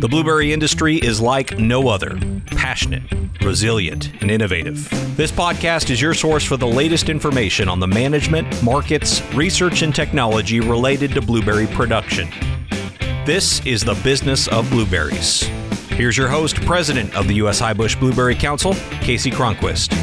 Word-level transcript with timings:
The 0.00 0.08
blueberry 0.08 0.54
industry 0.54 0.96
is 0.96 1.20
like 1.20 1.58
no 1.58 1.88
other 1.88 2.18
passionate, 2.46 3.02
resilient, 3.42 4.10
and 4.22 4.30
innovative. 4.30 4.88
This 5.14 5.30
podcast 5.30 5.90
is 5.90 6.00
your 6.00 6.14
source 6.14 6.42
for 6.42 6.56
the 6.56 6.66
latest 6.66 7.10
information 7.10 7.68
on 7.68 7.80
the 7.80 7.86
management, 7.86 8.62
markets, 8.62 9.20
research, 9.34 9.82
and 9.82 9.94
technology 9.94 10.58
related 10.58 11.12
to 11.12 11.20
blueberry 11.20 11.66
production. 11.66 12.30
This 13.26 13.60
is 13.66 13.84
the 13.84 13.92
business 14.02 14.48
of 14.48 14.70
blueberries. 14.70 15.42
Here's 15.90 16.16
your 16.16 16.28
host, 16.28 16.56
President 16.62 17.14
of 17.14 17.28
the 17.28 17.34
U.S. 17.34 17.60
Highbush 17.60 18.00
Blueberry 18.00 18.34
Council, 18.34 18.72
Kasey 19.02 19.30
Cronquist. 19.30 19.99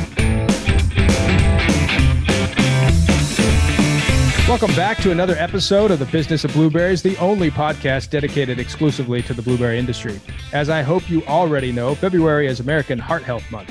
Welcome 4.47 4.73
back 4.75 4.97
to 4.99 5.11
another 5.11 5.35
episode 5.35 5.91
of 5.91 5.99
the 5.99 6.05
Business 6.05 6.45
of 6.45 6.53
Blueberries, 6.53 7.01
the 7.01 7.17
only 7.17 7.51
podcast 7.51 8.09
dedicated 8.09 8.59
exclusively 8.59 9.21
to 9.23 9.33
the 9.33 9.41
blueberry 9.41 9.77
industry. 9.77 10.21
As 10.53 10.69
I 10.69 10.83
hope 10.83 11.09
you 11.09 11.21
already 11.25 11.73
know, 11.73 11.93
February 11.95 12.47
is 12.47 12.61
American 12.61 12.97
Heart 12.97 13.23
Health 13.23 13.43
Month. 13.51 13.69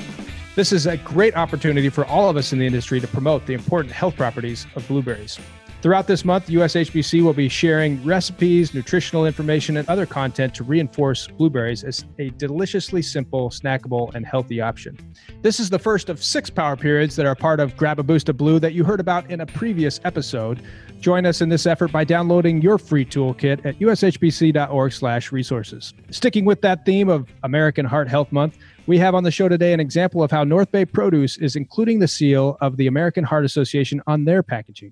This 0.55 0.71
is 0.71 0.85
a 0.85 0.95
great 0.97 1.35
opportunity 1.35 1.89
for 1.89 2.05
all 2.05 2.29
of 2.29 2.37
us 2.37 2.53
in 2.53 2.59
the 2.59 2.65
industry 2.67 2.99
to 2.99 3.07
promote 3.07 3.47
the 3.47 3.55
important 3.55 3.91
health 3.91 4.15
properties 4.15 4.67
of 4.75 4.87
blueberries. 4.87 5.39
Throughout 5.79 6.07
this 6.07 6.25
month, 6.25 6.47
USHBC 6.47 7.21
will 7.21 7.33
be 7.33 7.47
sharing 7.47 8.03
recipes, 8.03 8.73
nutritional 8.73 9.27
information, 9.27 9.77
and 9.77 9.87
other 9.87 10.07
content 10.07 10.55
to 10.55 10.63
reinforce 10.63 11.27
blueberries 11.27 11.83
as 11.83 12.03
a 12.17 12.31
deliciously 12.31 13.03
simple, 13.03 13.51
snackable, 13.51 14.11
and 14.15 14.25
healthy 14.25 14.59
option. 14.59 14.97
This 15.43 15.59
is 15.59 15.69
the 15.69 15.77
first 15.77 16.09
of 16.09 16.23
six 16.23 16.49
power 16.49 16.75
periods 16.75 17.15
that 17.15 17.27
are 17.27 17.35
part 17.35 17.59
of 17.59 17.77
Grab 17.77 17.99
a 17.99 18.03
Boost 18.03 18.27
of 18.27 18.37
Blue 18.37 18.59
that 18.59 18.73
you 18.73 18.83
heard 18.83 18.99
about 18.99 19.29
in 19.29 19.41
a 19.41 19.45
previous 19.45 19.99
episode. 20.03 20.63
Join 20.99 21.27
us 21.27 21.41
in 21.41 21.49
this 21.49 21.67
effort 21.67 21.91
by 21.91 22.03
downloading 22.03 22.59
your 22.59 22.79
free 22.79 23.05
toolkit 23.05 23.63
at 23.63 23.77
ushbc.org/resources. 23.77 25.93
Sticking 26.09 26.43
with 26.43 26.61
that 26.61 26.85
theme 26.85 27.07
of 27.07 27.31
American 27.43 27.85
Heart 27.85 28.07
Health 28.07 28.31
Month, 28.31 28.57
we 28.87 28.97
have 28.97 29.13
on 29.13 29.23
the 29.23 29.29
show 29.29 29.47
today 29.47 29.73
an 29.73 29.79
example 29.79 30.23
of 30.23 30.31
how 30.31 30.43
North 30.43 30.71
Bay 30.71 30.85
Produce 30.85 31.37
is 31.37 31.55
including 31.55 31.99
the 31.99 32.07
seal 32.07 32.57
of 32.61 32.77
the 32.77 32.87
American 32.87 33.23
Heart 33.23 33.45
Association 33.45 34.01
on 34.07 34.25
their 34.25 34.41
packaging. 34.41 34.91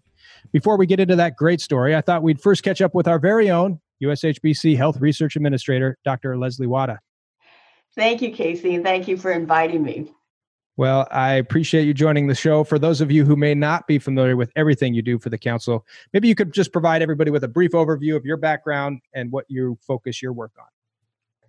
Before 0.52 0.78
we 0.78 0.86
get 0.86 1.00
into 1.00 1.16
that 1.16 1.36
great 1.36 1.62
story, 1.62 1.96
I 1.96 2.02
thought 2.02 2.24
we'd 2.24 2.42
first 2.42 2.64
catch 2.64 2.82
up 2.82 2.96
with 2.96 3.08
our 3.08 3.20
very 3.20 3.50
own 3.50 3.80
USHBC 4.04 4.78
Health 4.78 5.00
Research 5.00 5.36
Administrator, 5.36 5.98
Dr. 6.04 6.38
Leslie 6.38 6.68
Wada. 6.68 7.00
Thank 7.96 8.22
you, 8.22 8.32
Kasey, 8.32 8.76
and 8.76 8.84
thank 8.84 9.08
you 9.08 9.18
for 9.18 9.32
inviting 9.32 9.84
me. 9.84 10.12
Well, 10.78 11.08
I 11.10 11.34
appreciate 11.34 11.86
you 11.86 11.94
joining 11.94 12.28
the 12.28 12.36
show. 12.36 12.66
For 12.66 12.78
those 12.78 13.00
of 13.00 13.10
you 13.10 13.24
who 13.24 13.38
may 13.38 13.56
not 13.56 13.88
be 13.88 13.98
familiar 13.98 14.36
with 14.36 14.52
everything 14.58 14.94
you 14.94 15.02
do 15.02 15.18
for 15.18 15.30
the 15.30 15.38
council, 15.38 15.86
maybe 16.12 16.28
you 16.28 16.36
could 16.36 16.54
just 16.54 16.74
provide 16.74 17.02
everybody 17.02 17.32
with 17.32 17.46
a 17.46 17.48
brief 17.48 17.72
overview 17.72 18.18
of 18.18 18.26
your 18.26 18.36
background 18.36 19.00
and 19.14 19.32
what 19.32 19.46
you 19.48 19.78
focus 19.88 20.22
your 20.22 20.34
work 20.34 20.52
on. 20.60 20.66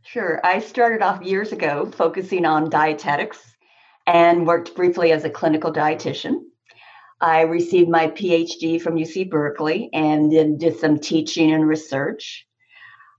Sure. 0.03 0.41
I 0.44 0.60
started 0.60 1.03
off 1.03 1.20
years 1.22 1.50
ago 1.50 1.91
focusing 1.97 2.47
on 2.47 2.70
dietetics 2.70 3.56
and 4.06 4.47
worked 4.47 4.77
briefly 4.77 5.10
as 5.10 5.25
a 5.25 5.31
clinical 5.31 5.72
dietitian. 5.72 6.42
I 7.20 7.42
received 7.42 7.89
my 7.89 8.09
PhD 8.09 8.81
from 8.81 8.97
UC 8.97 9.31
Berkeley 9.31 9.89
and 9.95 10.31
then 10.31 10.59
did 10.59 10.78
some 10.78 10.98
teaching 10.98 11.50
and 11.50 11.67
research. 11.67 12.47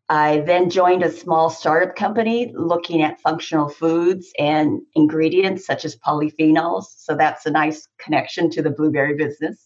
I 0.07 0.41
then 0.41 0.69
joined 0.69 1.03
a 1.03 1.11
small 1.11 1.49
startup 1.49 1.95
company 1.95 2.53
looking 2.55 3.01
at 3.01 3.19
functional 3.19 3.69
foods 3.69 4.31
and 4.37 4.81
ingredients 4.95 5.65
such 5.65 5.83
as 5.83 5.97
polyphenols. 5.97 6.85
So 6.97 7.15
that's 7.15 7.47
a 7.47 7.51
nice 7.51 7.87
connection 7.97 8.51
to 8.51 8.61
the 8.61 8.69
blueberry 8.69 9.15
business. 9.15 9.65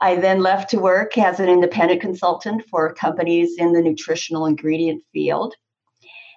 I 0.00 0.16
then 0.16 0.40
left 0.40 0.70
to 0.70 0.78
work 0.78 1.18
as 1.18 1.38
an 1.38 1.50
independent 1.50 2.00
consultant 2.00 2.64
for 2.70 2.94
companies 2.94 3.56
in 3.58 3.72
the 3.72 3.82
nutritional 3.82 4.46
ingredient 4.46 5.02
field. 5.12 5.54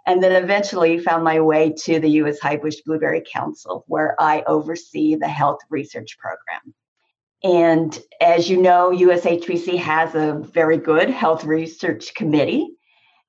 And 0.06 0.22
then 0.22 0.44
eventually 0.44 1.00
found 1.00 1.24
my 1.24 1.40
way 1.40 1.74
to 1.84 2.00
the 2.00 2.10
U.S. 2.10 2.40
Highbush 2.40 2.84
Blueberry 2.86 3.24
Council, 3.32 3.86
where 3.88 4.20
I 4.20 4.42
oversee 4.42 5.16
the 5.16 5.28
health 5.28 5.60
research 5.70 6.18
program. 6.18 6.74
And 7.44 7.98
as 8.20 8.50
you 8.50 8.62
know, 8.62 8.92
USHBC 8.92 9.78
has 9.80 10.14
a 10.14 10.40
very 10.54 10.78
good 10.78 11.10
health 11.10 11.44
research 11.44 12.14
committee. 12.14 12.76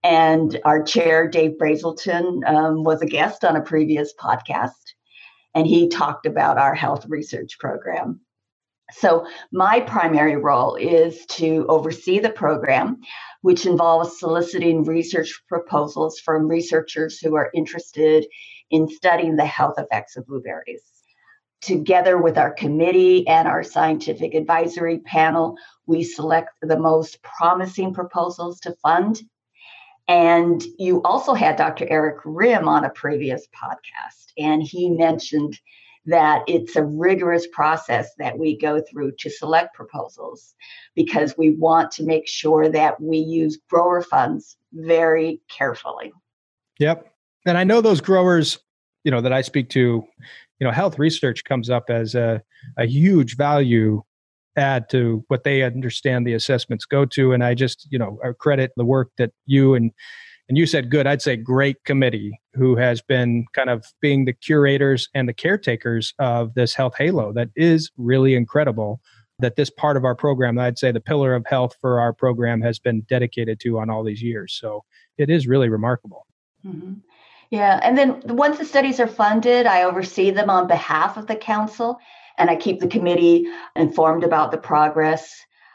And 0.05 0.61
our 0.65 0.83
chair, 0.83 1.29
Dave 1.29 1.53
Brazelton, 1.61 2.47
um, 2.47 2.83
was 2.85 3.01
a 3.01 3.07
guest 3.07 3.45
on 3.45 3.57
a 3.57 3.63
previous 3.63 4.13
podcast, 4.21 4.71
and 5.55 5.67
he 5.67 5.89
talked 5.89 6.27
about 6.27 6.59
our 6.59 6.75
health 6.75 7.07
research 7.09 7.59
program. 7.59 8.21
So, 8.91 9.27
my 9.53 9.81
primary 9.81 10.37
role 10.37 10.75
is 10.75 11.25
to 11.27 11.65
oversee 11.69 12.19
the 12.19 12.31
program, 12.31 13.01
which 13.41 13.65
involves 13.65 14.19
soliciting 14.19 14.83
research 14.83 15.41
proposals 15.49 16.19
from 16.19 16.49
researchers 16.49 17.19
who 17.19 17.37
are 17.37 17.51
interested 17.55 18.27
in 18.71 18.89
studying 18.89 19.37
the 19.37 19.47
health 19.47 19.79
effects 19.79 20.17
of 20.17 20.27
blueberries 20.27 20.92
together 21.63 22.19
with 22.19 22.37
our 22.37 22.53
committee 22.53 23.27
and 23.27 23.49
our 23.49 23.63
scientific 23.63 24.35
advisory 24.35 24.99
panel, 24.99 25.57
we 25.87 26.03
select 26.03 26.51
the 26.61 26.79
most 26.79 27.23
promising 27.23 27.95
proposals 27.95 28.61
to 28.61 28.73
fund. 28.83 29.23
And 30.09 30.63
you 30.79 31.01
also 31.03 31.33
had 31.33 31.57
Dr. 31.57 31.87
Eric 31.89 32.23
Rimm 32.25 32.67
on 32.67 32.85
a 32.85 32.91
previous 32.91 33.47
podcast, 33.47 34.33
and 34.37 34.63
he 34.63 34.91
mentioned 34.91 35.59
that 36.05 36.43
it's 36.49 36.75
a 36.75 36.83
rigorous 36.83 37.47
process 37.47 38.11
that 38.19 38.37
we 38.37 38.59
go 38.59 38.81
through 38.81 39.13
to 39.21 39.31
select 39.31 39.75
proposals 39.75 40.55
because 40.97 41.39
we 41.39 41.51
want 41.51 41.93
to 41.93 42.03
make 42.03 42.27
sure 42.27 42.69
that 42.69 43.01
we 43.01 43.19
use 43.19 43.61
grower 43.71 44.03
funds 44.03 44.57
very 44.73 45.41
carefully. 45.49 46.13
Yep. 46.81 47.09
And 47.47 47.57
I 47.57 47.63
know 47.63 47.81
those 47.81 48.01
growers, 48.01 48.59
you 49.05 49.13
know, 49.13 49.21
that 49.21 49.33
I 49.33 49.43
speak 49.43 49.69
to, 49.71 50.05
you 50.63 50.69
know 50.69 50.73
health 50.73 50.97
research 50.97 51.43
comes 51.43 51.69
up 51.69 51.91
as 51.91 52.15
a, 52.15 52.41
a 52.79 52.87
huge 52.87 53.37
value 53.37 54.01
add 54.57 54.89
to 54.91 55.25
what 55.27 55.43
they 55.43 55.63
understand 55.63 56.25
the 56.25 56.35
assessments 56.35 56.85
go 56.85 57.05
to. 57.05 57.33
And 57.33 57.43
i 57.43 57.53
just 57.53 57.89
you 57.91 57.99
know 57.99 58.17
credit 58.39 58.71
the 58.77 58.85
work 58.85 59.11
that 59.19 59.33
you 59.45 59.75
and 59.75 59.91
and 60.49 60.57
you 60.57 60.65
said 60.67 60.89
good 60.89 61.09
i'd 61.09 61.21
say 61.21 61.35
great 61.35 61.83
committee 61.85 62.39
who 62.55 62.77
has 62.77 63.03
been 63.03 63.45
kind 63.55 63.71
of 63.71 63.85
being 64.01 64.25
the 64.25 64.33
curators 64.33 65.09
and 65.15 65.29
the 65.29 65.33
caretakers 65.33 66.15
of 66.21 66.55
this 66.55 66.77
health 66.77 66.95
halo 66.97 67.33
that 67.33 67.49
is 67.57 67.91
really 67.97 68.37
incredible 68.37 69.01
that 69.41 69.57
this 69.57 69.71
part 69.71 69.97
of 69.97 70.05
our 70.05 70.15
program 70.15 70.61
i'd 70.61 70.79
say 70.79 70.93
the 70.93 71.01
pillar 71.01 71.35
of 71.35 71.45
health 71.47 71.75
for 71.81 71.99
our 71.99 72.13
program 72.13 72.61
has 72.61 72.79
been 72.79 73.01
dedicated 73.09 73.59
to 73.61 73.81
on 73.81 73.91
all 73.91 74.05
these 74.05 74.23
years. 74.23 74.57
So 74.61 74.85
it 75.19 75.29
is 75.29 75.49
really 75.49 75.69
remarkable. 75.69 76.27
Mm-hmm. 76.65 76.95
Yeah, 77.53 77.79
and 77.83 77.99
then 77.99 78.23
once 78.25 78.57
the 78.57 78.65
studies 78.65 78.99
are 78.99 79.07
funded, 79.07 79.67
I 79.67 79.83
oversee 79.83 80.31
them 80.31 80.49
on 80.49 80.67
behalf 80.67 81.19
of 81.19 81.27
the 81.27 81.37
council 81.37 81.99
and 82.39 82.49
I 82.49 82.57
keep 82.57 82.81
the 82.81 82.89
committee 82.89 83.45
informed 83.77 84.25
about 84.25 84.53
the 84.53 84.57
progress. 84.57 85.31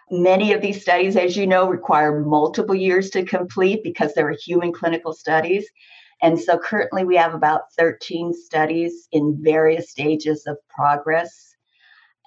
Many 0.10 0.54
of 0.54 0.62
these 0.64 0.82
studies, 0.82 1.16
as 1.16 1.38
you 1.38 1.46
know, 1.46 1.70
require 1.70 2.20
multiple 2.26 2.74
years 2.74 3.12
to 3.12 3.24
complete 3.24 3.84
because 3.84 4.16
they're 4.16 4.36
human 4.44 4.74
clinical 4.74 5.14
studies. 5.14 5.70
And 6.20 6.40
so 6.40 6.58
currently 6.58 7.06
we 7.06 7.16
have 7.16 7.36
about 7.36 7.72
13 7.78 8.34
studies 8.34 9.08
in 9.12 9.38
various 9.40 9.92
stages 9.92 10.48
of 10.48 10.58
progress. 10.70 11.54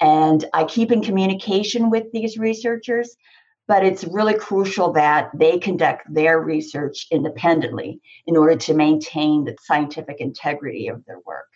And 0.00 0.44
I 0.54 0.62
keep 0.62 0.92
in 0.92 1.02
communication 1.02 1.90
with 1.90 2.04
these 2.12 2.38
researchers 2.38 3.16
but 3.70 3.84
it's 3.84 4.02
really 4.02 4.34
crucial 4.34 4.92
that 4.92 5.30
they 5.32 5.56
conduct 5.56 6.02
their 6.12 6.40
research 6.40 7.06
independently 7.12 8.00
in 8.26 8.36
order 8.36 8.56
to 8.56 8.74
maintain 8.74 9.44
the 9.44 9.56
scientific 9.62 10.16
integrity 10.18 10.88
of 10.88 11.04
their 11.04 11.20
work. 11.24 11.46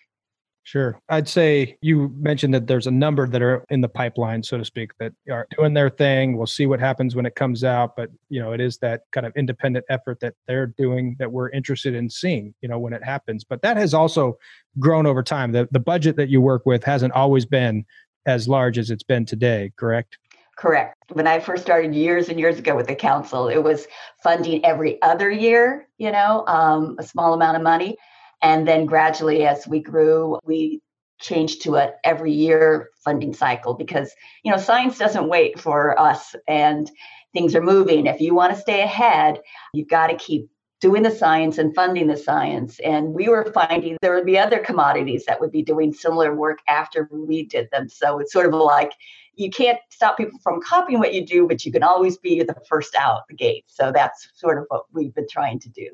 Sure. 0.62 0.96
I'd 1.08 1.28
say 1.28 1.76
you 1.82 2.14
mentioned 2.16 2.54
that 2.54 2.68
there's 2.68 2.86
a 2.86 2.92
number 2.92 3.26
that 3.26 3.42
are 3.42 3.64
in 3.68 3.80
the 3.80 3.88
pipeline, 3.88 4.44
so 4.44 4.56
to 4.56 4.64
speak, 4.64 4.92
that 5.00 5.12
are 5.28 5.48
doing 5.58 5.74
their 5.74 5.90
thing. 5.90 6.36
We'll 6.36 6.46
see 6.46 6.66
what 6.66 6.78
happens 6.78 7.16
when 7.16 7.26
it 7.26 7.34
comes 7.34 7.64
out, 7.64 7.96
but 7.96 8.10
you 8.28 8.40
know, 8.40 8.52
it 8.52 8.60
is 8.60 8.78
that 8.78 9.00
kind 9.10 9.26
of 9.26 9.32
independent 9.34 9.84
effort 9.88 10.20
that 10.20 10.34
they're 10.46 10.68
doing 10.68 11.16
that 11.18 11.32
we're 11.32 11.50
interested 11.50 11.96
in 11.96 12.08
seeing, 12.08 12.54
you 12.60 12.68
know, 12.68 12.78
when 12.78 12.92
it 12.92 13.02
happens. 13.02 13.42
But 13.42 13.60
that 13.62 13.76
has 13.76 13.92
also 13.92 14.38
grown 14.78 15.04
over 15.04 15.24
time. 15.24 15.50
The 15.50 15.68
the 15.72 15.80
budget 15.80 16.14
that 16.14 16.28
you 16.28 16.40
work 16.40 16.64
with 16.64 16.84
hasn't 16.84 17.12
always 17.12 17.44
been 17.44 17.84
as 18.26 18.48
large 18.48 18.78
as 18.78 18.90
it's 18.90 19.02
been 19.02 19.26
today, 19.26 19.72
correct? 19.76 20.18
Correct. 20.56 20.94
When 21.12 21.26
I 21.26 21.40
first 21.40 21.62
started 21.62 21.94
years 21.94 22.28
and 22.28 22.38
years 22.38 22.58
ago 22.58 22.76
with 22.76 22.86
the 22.86 22.94
council, 22.94 23.48
it 23.48 23.58
was 23.58 23.86
funding 24.22 24.64
every 24.64 25.02
other 25.02 25.30
year, 25.30 25.88
you 25.98 26.12
know, 26.12 26.44
um, 26.46 26.96
a 26.98 27.02
small 27.02 27.34
amount 27.34 27.56
of 27.56 27.62
money. 27.62 27.96
And 28.40 28.66
then 28.68 28.86
gradually, 28.86 29.46
as 29.46 29.66
we 29.66 29.80
grew, 29.80 30.38
we 30.44 30.80
changed 31.20 31.62
to 31.62 31.76
a 31.76 31.92
every 32.04 32.32
year 32.32 32.90
funding 33.04 33.32
cycle 33.34 33.74
because, 33.74 34.12
you 34.44 34.52
know, 34.52 34.58
science 34.58 34.98
doesn't 34.98 35.28
wait 35.28 35.58
for 35.58 35.98
us. 35.98 36.34
And 36.46 36.90
things 37.32 37.56
are 37.56 37.62
moving. 37.62 38.06
If 38.06 38.20
you 38.20 38.34
want 38.34 38.54
to 38.54 38.60
stay 38.60 38.82
ahead, 38.82 39.40
you've 39.72 39.88
got 39.88 40.08
to 40.08 40.16
keep 40.16 40.48
doing 40.80 41.02
the 41.02 41.10
science 41.10 41.58
and 41.58 41.74
funding 41.74 42.06
the 42.06 42.16
science. 42.16 42.78
And 42.80 43.14
we 43.14 43.28
were 43.28 43.50
finding 43.52 43.96
there 44.02 44.14
would 44.14 44.26
be 44.26 44.38
other 44.38 44.58
commodities 44.58 45.24
that 45.26 45.40
would 45.40 45.50
be 45.50 45.62
doing 45.62 45.92
similar 45.92 46.34
work 46.34 46.58
after 46.68 47.08
we 47.10 47.44
did 47.46 47.68
them. 47.72 47.88
So 47.88 48.18
it's 48.18 48.32
sort 48.32 48.46
of 48.46 48.52
like 48.52 48.92
you 49.36 49.50
can't 49.50 49.78
stop 49.90 50.16
people 50.16 50.38
from 50.42 50.60
copying 50.60 50.98
what 50.98 51.14
you 51.14 51.24
do, 51.24 51.46
but 51.46 51.64
you 51.64 51.72
can 51.72 51.82
always 51.82 52.16
be 52.16 52.42
the 52.42 52.56
first 52.68 52.94
out 52.94 53.22
the 53.28 53.34
gate. 53.34 53.64
So 53.66 53.92
that's 53.92 54.28
sort 54.34 54.58
of 54.58 54.64
what 54.68 54.84
we've 54.92 55.14
been 55.14 55.28
trying 55.30 55.60
to 55.60 55.68
do. 55.68 55.88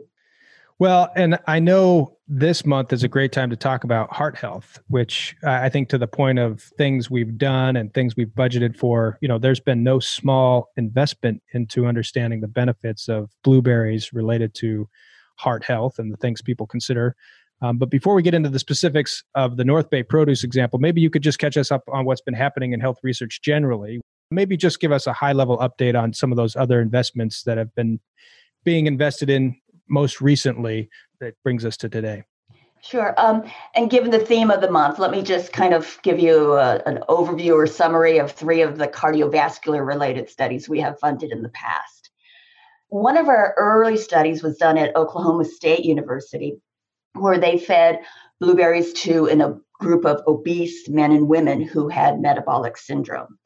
Well, 0.78 1.10
and 1.14 1.38
I 1.46 1.58
know 1.58 2.16
this 2.26 2.64
month 2.64 2.90
is 2.94 3.04
a 3.04 3.08
great 3.08 3.32
time 3.32 3.50
to 3.50 3.56
talk 3.56 3.84
about 3.84 4.10
heart 4.10 4.34
health, 4.36 4.80
which 4.88 5.36
I 5.44 5.68
think 5.68 5.90
to 5.90 5.98
the 5.98 6.06
point 6.06 6.38
of 6.38 6.62
things 6.78 7.10
we've 7.10 7.36
done 7.36 7.76
and 7.76 7.92
things 7.92 8.16
we've 8.16 8.28
budgeted 8.28 8.78
for, 8.78 9.18
you 9.20 9.28
know, 9.28 9.36
there's 9.36 9.60
been 9.60 9.82
no 9.82 10.00
small 10.00 10.70
investment 10.78 11.42
into 11.52 11.86
understanding 11.86 12.40
the 12.40 12.48
benefits 12.48 13.10
of 13.10 13.28
blueberries 13.44 14.14
related 14.14 14.54
to 14.54 14.88
heart 15.36 15.64
health 15.64 15.98
and 15.98 16.10
the 16.10 16.16
things 16.16 16.40
people 16.40 16.66
consider. 16.66 17.14
Um, 17.62 17.78
but 17.78 17.90
before 17.90 18.14
we 18.14 18.22
get 18.22 18.34
into 18.34 18.48
the 18.48 18.58
specifics 18.58 19.22
of 19.34 19.56
the 19.56 19.64
North 19.64 19.90
Bay 19.90 20.02
produce 20.02 20.44
example, 20.44 20.78
maybe 20.78 21.00
you 21.00 21.10
could 21.10 21.22
just 21.22 21.38
catch 21.38 21.56
us 21.56 21.70
up 21.70 21.82
on 21.92 22.04
what's 22.04 22.22
been 22.22 22.34
happening 22.34 22.72
in 22.72 22.80
health 22.80 22.98
research 23.02 23.40
generally. 23.42 24.00
Maybe 24.30 24.56
just 24.56 24.80
give 24.80 24.92
us 24.92 25.06
a 25.06 25.12
high 25.12 25.32
level 25.32 25.58
update 25.58 26.00
on 26.00 26.12
some 26.12 26.32
of 26.32 26.36
those 26.36 26.56
other 26.56 26.80
investments 26.80 27.42
that 27.42 27.58
have 27.58 27.74
been 27.74 28.00
being 28.64 28.86
invested 28.86 29.28
in 29.28 29.56
most 29.88 30.20
recently 30.20 30.88
that 31.20 31.34
brings 31.42 31.64
us 31.64 31.76
to 31.78 31.88
today? 31.88 32.24
Sure. 32.82 33.14
Um, 33.18 33.44
and 33.74 33.90
given 33.90 34.10
the 34.10 34.18
theme 34.18 34.50
of 34.50 34.62
the 34.62 34.70
month, 34.70 34.98
let 34.98 35.10
me 35.10 35.22
just 35.22 35.52
kind 35.52 35.74
of 35.74 35.98
give 36.02 36.18
you 36.18 36.54
a, 36.54 36.76
an 36.86 37.00
overview 37.08 37.54
or 37.54 37.66
summary 37.66 38.18
of 38.18 38.32
three 38.32 38.62
of 38.62 38.78
the 38.78 38.88
cardiovascular 38.88 39.86
related 39.86 40.30
studies 40.30 40.68
we 40.68 40.80
have 40.80 40.98
funded 40.98 41.30
in 41.30 41.42
the 41.42 41.50
past. 41.50 42.10
One 42.88 43.18
of 43.18 43.28
our 43.28 43.54
early 43.58 43.98
studies 43.98 44.42
was 44.42 44.56
done 44.56 44.78
at 44.78 44.96
Oklahoma 44.96 45.44
State 45.44 45.84
University, 45.84 46.58
where 47.14 47.38
they 47.38 47.58
fed 47.58 48.00
blueberries 48.40 48.92
to 48.92 49.26
in 49.26 49.40
a 49.40 49.56
group 49.78 50.04
of 50.04 50.22
obese 50.26 50.88
men 50.88 51.12
and 51.12 51.28
women 51.28 51.60
who 51.60 51.88
had 51.88 52.20
metabolic 52.20 52.76
syndrome. 52.76 53.38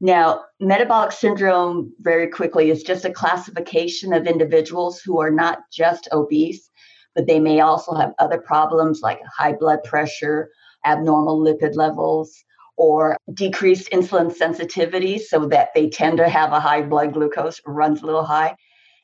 Now, 0.00 0.44
metabolic 0.60 1.12
syndrome, 1.12 1.92
very 2.00 2.28
quickly, 2.28 2.70
is 2.70 2.82
just 2.82 3.04
a 3.06 3.12
classification 3.12 4.12
of 4.12 4.26
individuals 4.26 5.00
who 5.00 5.20
are 5.20 5.30
not 5.30 5.60
just 5.72 6.08
obese, 6.12 6.70
but 7.14 7.26
they 7.26 7.40
may 7.40 7.60
also 7.60 7.94
have 7.94 8.12
other 8.18 8.38
problems 8.38 9.00
like 9.02 9.20
high 9.24 9.54
blood 9.54 9.82
pressure, 9.84 10.50
abnormal 10.84 11.42
lipid 11.42 11.76
levels, 11.76 12.44
or 12.76 13.16
decreased 13.32 13.90
insulin 13.90 14.34
sensitivity, 14.34 15.18
so 15.18 15.46
that 15.46 15.70
they 15.74 15.88
tend 15.88 16.18
to 16.18 16.28
have 16.28 16.52
a 16.52 16.60
high 16.60 16.82
blood 16.82 17.14
glucose, 17.14 17.58
runs 17.66 18.02
a 18.02 18.06
little 18.06 18.24
high. 18.24 18.54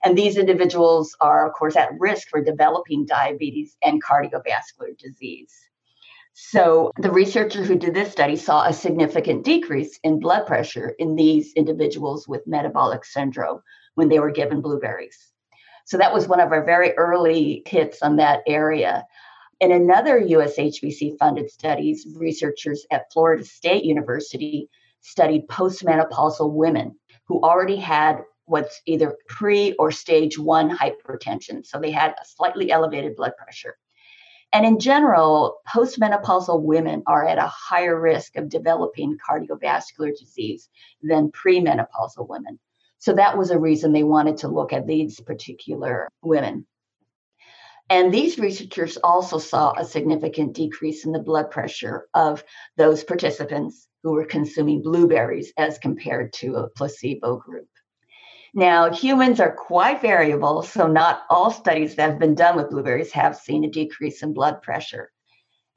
And 0.05 0.19
these 0.19 0.37
individuals 0.37 1.17
are, 1.21 1.47
of 1.47 1.55
course, 1.55 1.77
at 1.77 1.91
risk 1.99 2.29
for 2.29 2.43
developing 2.43 3.07
diabetes 3.07 3.77
and 3.83 4.03
cardiovascular 4.03 4.97
disease. 4.99 5.55
So, 6.35 6.93
the 6.97 7.11
researcher 7.11 7.63
who 7.63 7.77
did 7.77 7.95
this 7.95 8.11
study 8.11 8.37
saw 8.37 8.65
a 8.65 8.73
significant 8.73 9.45
decrease 9.45 9.99
in 10.03 10.19
blood 10.19 10.47
pressure 10.47 10.95
in 10.99 11.15
these 11.15 11.53
individuals 11.55 12.27
with 12.27 12.47
metabolic 12.47 13.05
syndrome 13.05 13.61
when 13.95 14.09
they 14.09 14.19
were 14.19 14.31
given 14.31 14.63
blueberries. 14.63 15.19
So, 15.85 15.99
that 15.99 16.15
was 16.15 16.27
one 16.27 16.41
of 16.41 16.51
our 16.51 16.65
very 16.65 16.93
early 16.93 17.63
hits 17.67 18.01
on 18.01 18.17
that 18.17 18.41
area. 18.47 19.05
In 19.61 19.73
another 19.73 20.21
USHBC 20.21 21.19
funded 21.19 21.51
studies, 21.51 22.07
researchers 22.17 22.87
at 22.91 23.13
Florida 23.13 23.45
State 23.45 23.85
University 23.85 24.69
studied 25.03 25.47
postmenopausal 25.49 26.51
women 26.51 26.99
who 27.27 27.43
already 27.43 27.77
had 27.77 28.23
what's 28.53 28.83
either 28.85 29.17
pre 29.29 29.73
or 29.79 29.91
stage 29.91 30.39
one 30.39 30.69
hypertension. 30.71 31.65
So 31.67 31.81
they 31.81 31.91
had 31.91 32.11
a 32.11 32.25
slightly 32.27 32.71
elevated 32.71 33.17
blood 33.17 33.33
pressure. 33.39 33.79
And 34.53 34.67
in 34.67 34.79
general, 34.79 35.61
postmenopausal 35.75 36.61
women 36.61 37.03
are 37.07 37.27
at 37.27 37.39
a 37.39 37.47
higher 37.47 37.99
risk 37.99 38.37
of 38.37 38.51
developing 38.51 39.17
cardiovascular 39.27 40.15
disease 40.17 40.69
than 41.03 41.33
premenopausal 41.33 42.29
women. 42.29 42.59
So 42.99 43.15
that 43.15 43.39
was 43.39 43.51
a 43.51 43.59
reason 43.59 43.93
they 43.93 44.05
wanted 44.05 44.37
to 44.39 44.49
look 44.49 44.75
at 44.75 44.87
these 44.87 45.19
particular 45.19 46.11
women. 46.23 46.67
And 47.89 48.13
these 48.13 48.39
researchers 48.39 48.99
also 48.99 49.39
saw 49.39 49.73
a 49.79 49.85
significant 49.87 50.53
decrease 50.53 51.07
in 51.07 51.13
the 51.13 51.19
blood 51.19 51.51
pressure 51.51 52.07
of 52.13 52.45
those 52.77 53.03
participants 53.03 53.89
who 54.03 54.13
were 54.13 54.27
consuming 54.27 54.83
blueberries 54.83 55.55
as 55.57 55.79
compared 55.79 56.35
to 56.35 56.57
a 56.57 56.69
placebo 56.69 57.37
group. 57.37 57.69
Now, 58.55 58.93
humans 58.93 59.41
are 59.41 59.55
quite 59.55 60.03
variable, 60.03 60.63
so 60.63 60.87
not 60.87 61.23
all 61.31 61.51
studies 61.51 61.95
that 61.95 62.11
have 62.11 62.19
been 62.19 62.35
done 62.35 62.57
with 62.57 62.69
blueberries 62.69 63.13
have 63.13 63.37
seen 63.37 63.65
a 63.65 63.71
decrease 63.71 64.23
in 64.23 64.35
blood 64.35 64.61
pressure. 64.61 65.11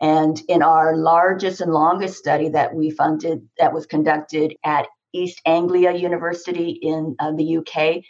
And 0.01 0.41
in 0.49 0.61
our 0.61 0.97
largest 0.97 1.61
and 1.61 1.71
longest 1.71 2.17
study 2.17 2.49
that 2.49 2.75
we 2.75 2.89
funded, 2.89 3.47
that 3.57 3.73
was 3.73 3.85
conducted 3.85 4.55
at 4.65 4.87
East 5.13 5.41
Anglia 5.45 5.93
University 5.93 6.71
in 6.81 7.15
uh, 7.19 7.31
the 7.31 7.57
UK, 7.57 8.03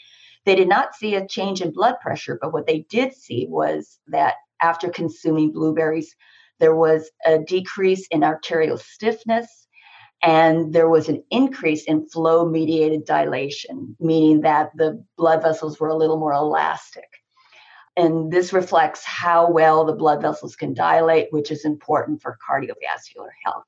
they 0.46 0.56
did 0.56 0.68
not 0.68 0.96
see 0.96 1.14
a 1.14 1.28
change 1.28 1.62
in 1.62 1.72
blood 1.72 1.96
pressure, 2.02 2.40
but 2.42 2.52
what 2.52 2.66
they 2.66 2.88
did 2.90 3.14
see 3.14 3.46
was 3.48 4.00
that 4.08 4.34
after 4.62 4.90
consuming 4.90 5.52
blueberries, 5.52 6.16
there 6.60 6.76
was 6.76 7.12
a 7.24 7.38
decrease 7.38 8.08
in 8.10 8.24
arterial 8.24 8.80
stiffness 8.80 9.65
and 10.26 10.74
there 10.74 10.90
was 10.90 11.08
an 11.08 11.24
increase 11.30 11.84
in 11.84 12.10
flow 12.10 12.50
mediated 12.50 13.06
dilation, 13.06 13.96
meaning 14.00 14.42
that 14.42 14.72
the 14.76 15.06
blood 15.18 15.44
vessels 15.44 15.80
were 15.80 15.90
a 15.90 15.96
little 15.96 16.18
more 16.18 16.34
elastic. 16.34 17.08
And 17.96 18.32
this 18.32 18.52
reflects 18.52 19.06
how 19.06 19.52
well 19.52 19.86
the 19.86 19.94
blood 19.94 20.24
vessels 20.24 20.56
can 20.56 20.74
dilate, 20.74 21.28
which 21.30 21.52
is 21.52 21.64
important 21.64 22.24
for 22.24 22.40
cardiovascular 22.50 23.30
health. 23.46 23.66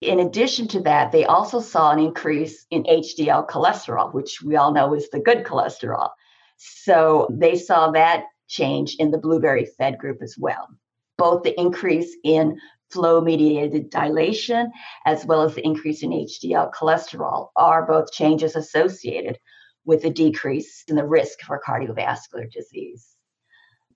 In 0.00 0.18
addition 0.18 0.66
to 0.68 0.80
that, 0.80 1.12
they 1.12 1.24
also 1.24 1.60
saw 1.60 1.92
an 1.92 2.00
increase 2.00 2.66
in 2.70 2.82
HDL 2.82 3.48
cholesterol, 3.48 4.12
which 4.12 4.42
we 4.42 4.56
all 4.56 4.74
know 4.74 4.94
is 4.94 5.08
the 5.10 5.20
good 5.20 5.44
cholesterol. 5.44 6.10
So 6.56 7.28
they 7.30 7.56
saw 7.56 7.92
that 7.92 8.24
change 8.48 8.96
in 8.98 9.12
the 9.12 9.18
blueberry 9.18 9.66
fed 9.78 9.98
group 9.98 10.18
as 10.22 10.36
well. 10.36 10.68
Both 11.16 11.44
the 11.44 11.58
increase 11.58 12.14
in 12.24 12.58
flow 12.90 13.20
mediated 13.20 13.90
dilation, 13.90 14.70
as 15.04 15.24
well 15.24 15.42
as 15.42 15.54
the 15.54 15.64
increase 15.64 16.02
in 16.02 16.10
HDL 16.10 16.72
cholesterol, 16.72 17.48
are 17.56 17.86
both 17.86 18.12
changes 18.12 18.56
associated 18.56 19.38
with 19.84 20.04
a 20.04 20.10
decrease 20.10 20.84
in 20.88 20.96
the 20.96 21.06
risk 21.06 21.40
for 21.40 21.60
cardiovascular 21.64 22.50
disease. 22.50 23.16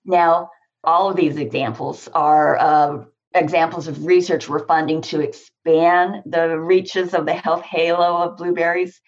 Now, 0.05 0.49
all 0.83 1.09
of 1.09 1.15
these 1.15 1.37
examples 1.37 2.07
are 2.13 2.57
uh, 2.57 3.03
examples 3.35 3.87
of 3.87 4.05
research 4.05 4.49
we're 4.49 4.65
funding 4.65 5.01
to 5.01 5.21
expand 5.21 6.23
the 6.25 6.59
reaches 6.59 7.13
of 7.13 7.25
the 7.25 7.33
health 7.33 7.63
halo 7.63 8.17
of 8.17 8.37
blueberries. 8.37 8.99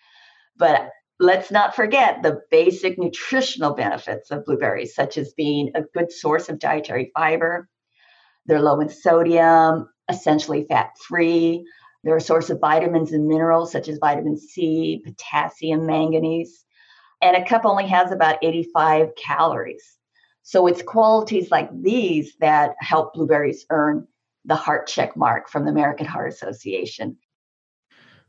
But 0.55 0.89
let's 1.19 1.51
not 1.51 1.75
forget 1.75 2.21
the 2.21 2.41
basic 2.51 2.99
nutritional 2.99 3.73
benefits 3.73 4.29
of 4.29 4.45
blueberries, 4.45 4.93
such 4.93 5.17
as 5.17 5.33
being 5.33 5.71
a 5.73 5.81
good 5.81 6.11
source 6.11 6.49
of 6.49 6.59
dietary 6.59 7.11
fiber, 7.15 7.67
they're 8.45 8.61
low 8.61 8.79
in 8.79 8.89
sodium, 8.89 9.89
essentially 10.09 10.65
fat 10.65 10.97
free. 10.97 11.65
They're 12.03 12.17
a 12.17 12.21
source 12.21 12.49
of 12.49 12.59
vitamins 12.59 13.13
and 13.13 13.27
minerals 13.27 13.71
such 13.71 13.87
as 13.87 13.97
vitamin 13.97 14.37
C, 14.37 15.01
potassium, 15.05 15.85
manganese. 15.85 16.65
And 17.21 17.37
a 17.37 17.45
cup 17.45 17.65
only 17.65 17.87
has 17.87 18.11
about 18.11 18.39
85 18.41 19.15
calories. 19.15 19.97
So 20.41 20.67
it's 20.67 20.81
qualities 20.81 21.51
like 21.51 21.69
these 21.81 22.35
that 22.41 22.75
help 22.79 23.13
blueberries 23.13 23.65
earn 23.69 24.05
the 24.43 24.55
heart 24.55 24.87
check 24.87 25.15
mark 25.15 25.49
from 25.49 25.63
the 25.63 25.71
American 25.71 26.05
Heart 26.05 26.33
Association. 26.33 27.17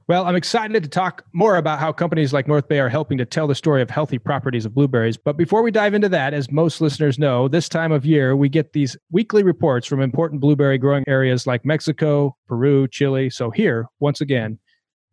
Well, 0.07 0.27
I'm 0.27 0.37
excited 0.37 0.83
to 0.83 0.89
talk 0.89 1.25
more 1.33 1.57
about 1.57 1.79
how 1.79 1.91
companies 1.91 2.35
like 2.35 2.47
North 2.47 2.69
Bay 2.69 2.79
are 2.79 2.91
helping 2.91 3.17
to 3.17 3.25
tell 3.25 3.47
the 3.47 3.55
story 3.55 3.81
of 3.81 3.89
healthy 3.89 4.19
properties 4.19 4.67
of 4.67 4.75
blueberries. 4.75 5.17
But 5.17 5.39
before 5.39 5.63
we 5.63 5.71
dive 5.71 5.95
into 5.95 6.11
that, 6.11 6.35
as 6.35 6.53
most 6.53 6.83
listeners 6.83 7.19
know, 7.19 7.49
this 7.49 7.71
time 7.71 7.91
of 7.91 8.05
year 8.05 8.37
we 8.37 8.51
get 8.51 8.75
these 8.75 8.99
weekly 9.11 9.43
reports 9.43 9.87
from 9.87 10.03
important 10.03 10.43
blueberry 10.43 10.77
growing 10.77 11.05
areas 11.09 11.47
like 11.47 11.65
Mexico, 11.65 12.37
Peru, 12.47 12.87
Chile. 12.87 13.31
So 13.31 13.51
here, 13.51 13.87
once 13.99 14.21
again, 14.21 14.59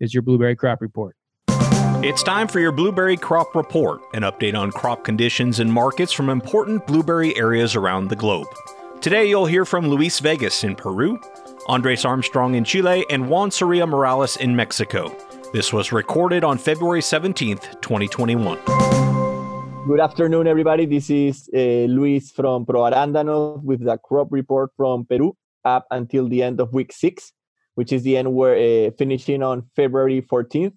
is 0.01 0.13
your 0.13 0.23
blueberry 0.23 0.57
crop 0.57 0.81
report. 0.81 1.15
It's 2.03 2.21
time 2.21 2.49
for 2.49 2.59
your 2.59 2.73
Blueberry 2.73 3.15
Crop 3.15 3.55
Report, 3.55 4.01
an 4.13 4.23
update 4.23 4.59
on 4.59 4.71
crop 4.71 5.05
conditions 5.05 5.59
and 5.59 5.71
markets 5.71 6.11
from 6.11 6.29
important 6.29 6.85
blueberry 6.85 7.37
areas 7.37 7.75
around 7.75 8.09
the 8.09 8.15
globe. 8.15 8.47
Today, 9.01 9.29
you'll 9.29 9.45
hear 9.45 9.65
from 9.65 9.87
Luis 9.87 10.19
Vegas 10.19 10.63
in 10.63 10.75
Peru, 10.75 11.19
Andres 11.67 12.05
Armstrong 12.05 12.55
in 12.55 12.63
Chile, 12.63 13.05
and 13.09 13.29
Juan 13.29 13.51
Soria 13.51 13.85
Morales 13.85 14.37
in 14.37 14.55
Mexico. 14.55 15.15
This 15.53 15.71
was 15.71 15.91
recorded 15.91 16.43
on 16.43 16.57
February 16.57 17.01
17th, 17.01 17.81
2021. 17.81 18.57
Good 19.87 19.99
afternoon, 19.99 20.47
everybody. 20.47 20.85
This 20.85 21.09
is 21.09 21.49
uh, 21.53 21.85
Luis 21.91 22.31
from 22.31 22.65
Pro 22.65 22.81
Arándano 22.81 23.61
with 23.63 23.83
the 23.83 23.97
crop 23.97 24.27
report 24.31 24.71
from 24.77 25.05
Peru 25.05 25.35
up 25.65 25.85
until 25.91 26.27
the 26.27 26.43
end 26.43 26.59
of 26.59 26.73
week 26.73 26.93
six, 26.93 27.33
which 27.75 27.91
is 27.91 28.03
the 28.03 28.17
end 28.17 28.31
we're 28.33 28.87
uh, 28.87 28.91
finishing 28.97 29.43
on 29.43 29.63
February 29.75 30.21
14th. 30.21 30.73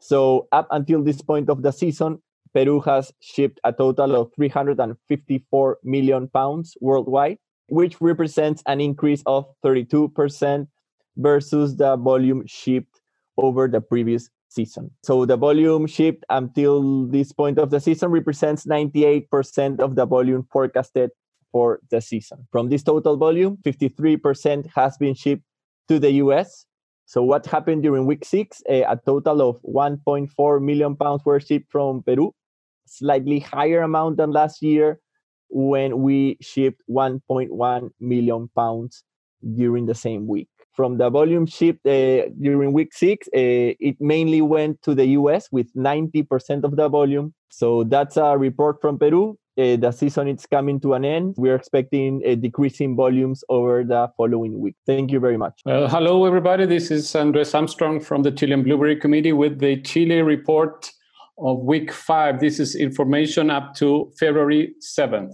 So 0.00 0.48
up 0.52 0.68
until 0.70 1.02
this 1.02 1.22
point 1.22 1.48
of 1.48 1.62
the 1.62 1.72
season, 1.72 2.20
Peru 2.54 2.80
has 2.80 3.12
shipped 3.20 3.60
a 3.64 3.72
total 3.72 4.16
of 4.16 4.32
354 4.34 5.78
million 5.84 6.28
pounds 6.28 6.76
worldwide, 6.80 7.38
which 7.72 7.98
represents 8.02 8.62
an 8.66 8.82
increase 8.82 9.22
of 9.24 9.46
32% 9.64 10.66
versus 11.16 11.74
the 11.76 11.96
volume 11.96 12.42
shipped 12.46 13.00
over 13.38 13.66
the 13.66 13.80
previous 13.80 14.28
season. 14.50 14.90
So 15.02 15.24
the 15.24 15.38
volume 15.38 15.86
shipped 15.86 16.22
until 16.28 17.06
this 17.06 17.32
point 17.32 17.58
of 17.58 17.70
the 17.70 17.80
season 17.80 18.10
represents 18.10 18.66
98% 18.66 19.80
of 19.80 19.96
the 19.96 20.04
volume 20.04 20.46
forecasted 20.52 21.12
for 21.50 21.80
the 21.90 22.02
season. 22.02 22.46
From 22.52 22.68
this 22.68 22.82
total 22.82 23.16
volume, 23.16 23.56
53% 23.64 24.66
has 24.76 24.98
been 24.98 25.14
shipped 25.14 25.44
to 25.88 25.98
the 25.98 26.12
US. 26.24 26.66
So 27.06 27.22
what 27.22 27.46
happened 27.46 27.84
during 27.84 28.04
week 28.04 28.26
six? 28.26 28.60
A, 28.68 28.82
a 28.82 29.00
total 29.06 29.48
of 29.48 29.62
1.4 29.62 30.60
million 30.62 30.94
pounds 30.94 31.22
were 31.24 31.40
shipped 31.40 31.72
from 31.72 32.02
Peru, 32.02 32.34
slightly 32.84 33.38
higher 33.38 33.80
amount 33.80 34.18
than 34.18 34.30
last 34.30 34.60
year 34.60 35.00
when 35.52 36.02
we 36.02 36.38
shipped 36.40 36.82
1.1 36.90 37.90
million 38.00 38.48
pounds 38.56 39.04
during 39.54 39.86
the 39.86 39.94
same 39.94 40.26
week 40.26 40.48
from 40.72 40.96
the 40.98 41.10
volume 41.10 41.46
shipped 41.46 41.86
uh, 41.86 42.28
during 42.40 42.72
week 42.72 42.92
six, 42.92 43.28
uh, 43.28 43.76
it 43.78 43.96
mainly 44.00 44.42
went 44.42 44.80
to 44.82 44.94
the 44.94 45.06
US 45.18 45.48
with 45.52 45.72
90% 45.74 46.64
of 46.64 46.76
the 46.76 46.88
volume. 46.88 47.34
So 47.48 47.84
that's 47.84 48.16
a 48.16 48.36
report 48.36 48.80
from 48.80 48.98
Peru. 48.98 49.38
Uh, 49.58 49.76
the 49.76 49.92
season 49.92 50.28
is 50.28 50.46
coming 50.46 50.80
to 50.80 50.94
an 50.94 51.04
end. 51.04 51.34
We're 51.36 51.56
expecting 51.56 52.22
a 52.24 52.36
decrease 52.36 52.80
in 52.80 52.96
volumes 52.96 53.44
over 53.50 53.84
the 53.84 54.10
following 54.16 54.58
week. 54.58 54.76
Thank 54.86 55.12
you 55.12 55.20
very 55.20 55.36
much. 55.36 55.60
Well, 55.66 55.88
hello, 55.88 56.24
everybody. 56.24 56.64
This 56.64 56.90
is 56.90 57.14
Andres 57.14 57.52
Armstrong 57.54 58.00
from 58.00 58.22
the 58.22 58.32
Chilean 58.32 58.62
Blueberry 58.62 58.96
Committee 58.96 59.34
with 59.34 59.58
the 59.58 59.82
Chile 59.82 60.22
report 60.22 60.90
of 61.42 61.60
week 61.60 61.92
five. 61.92 62.40
This 62.40 62.60
is 62.60 62.74
information 62.74 63.50
up 63.50 63.74
to 63.76 64.12
February 64.18 64.74
7th. 64.80 65.32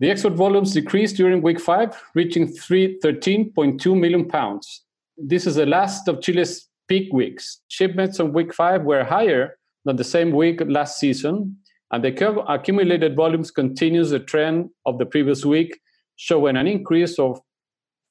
The 0.00 0.10
export 0.10 0.34
volumes 0.34 0.72
decreased 0.72 1.16
during 1.16 1.40
week 1.40 1.60
five, 1.60 2.00
reaching 2.14 2.48
13.2 2.48 3.98
million 3.98 4.28
pounds. 4.28 4.84
This 5.16 5.46
is 5.46 5.54
the 5.54 5.66
last 5.66 6.08
of 6.08 6.20
Chile's 6.20 6.68
peak 6.88 7.12
weeks. 7.12 7.60
Shipments 7.68 8.18
on 8.18 8.32
week 8.32 8.52
five 8.52 8.82
were 8.82 9.04
higher 9.04 9.56
than 9.84 9.96
the 9.96 10.04
same 10.04 10.32
week 10.32 10.60
last 10.66 10.98
season, 10.98 11.56
and 11.92 12.02
the 12.02 12.44
accumulated 12.48 13.14
volumes 13.14 13.50
continues 13.50 14.10
the 14.10 14.18
trend 14.18 14.70
of 14.84 14.98
the 14.98 15.06
previous 15.06 15.44
week, 15.44 15.78
showing 16.16 16.56
an 16.56 16.66
increase 16.66 17.18
of 17.18 17.40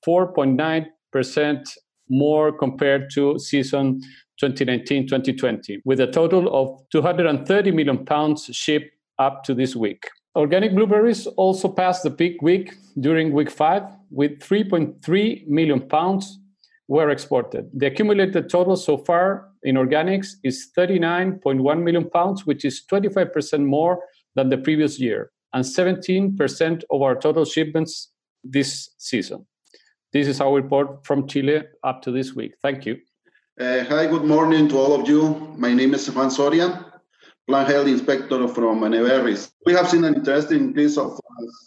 4.9% 0.07 1.69
more 2.09 2.57
compared 2.57 3.09
to 3.13 3.37
season 3.39 4.01
2019-2020, 4.41 5.81
with 5.85 5.99
a 5.99 6.07
total 6.07 6.53
of 6.53 6.81
230 6.91 7.71
million 7.71 8.05
pounds 8.05 8.49
shipped 8.51 8.91
up 9.19 9.43
to 9.43 9.53
this 9.53 9.75
week. 9.75 10.09
Organic 10.35 10.73
blueberries 10.73 11.27
also 11.27 11.69
passed 11.69 12.03
the 12.03 12.09
peak 12.09 12.41
week 12.41 12.73
during 12.99 13.31
week 13.31 13.51
five, 13.51 13.83
with 14.09 14.39
3.3 14.39 15.47
million 15.47 15.87
pounds 15.87 16.39
were 16.87 17.09
exported. 17.09 17.69
The 17.73 17.87
accumulated 17.87 18.49
total 18.49 18.75
so 18.75 18.97
far 18.97 19.49
in 19.63 19.75
organics 19.75 20.33
is 20.43 20.69
39.1 20.77 21.83
million 21.83 22.09
pounds, 22.09 22.45
which 22.45 22.65
is 22.65 22.83
25% 22.91 23.65
more 23.65 23.99
than 24.35 24.49
the 24.49 24.57
previous 24.57 24.99
year, 24.99 25.31
and 25.53 25.63
17% 25.63 26.83
of 26.89 27.01
our 27.01 27.15
total 27.15 27.45
shipments 27.45 28.11
this 28.43 28.89
season. 28.97 29.45
This 30.11 30.27
is 30.27 30.41
our 30.41 30.53
report 30.53 31.05
from 31.05 31.27
Chile 31.27 31.63
up 31.83 32.01
to 32.03 32.11
this 32.11 32.33
week. 32.33 32.53
Thank 32.61 32.85
you. 32.85 32.97
Uh, 33.59 33.83
hi, 33.83 34.07
good 34.07 34.23
morning 34.23 34.67
to 34.67 34.75
all 34.75 34.99
of 34.99 35.07
you. 35.07 35.53
My 35.59 35.75
name 35.75 35.93
is 35.93 36.09
Juan 36.09 36.31
Soria 36.31 36.91
plant 37.47 37.69
health 37.69 37.85
inspector 37.85 38.47
from 38.47 38.79
Neverris. 38.79 39.51
We 39.63 39.73
have 39.73 39.87
seen 39.87 40.05
an 40.05 40.15
interesting 40.15 40.59
increase 40.59 40.97
of 40.97 41.19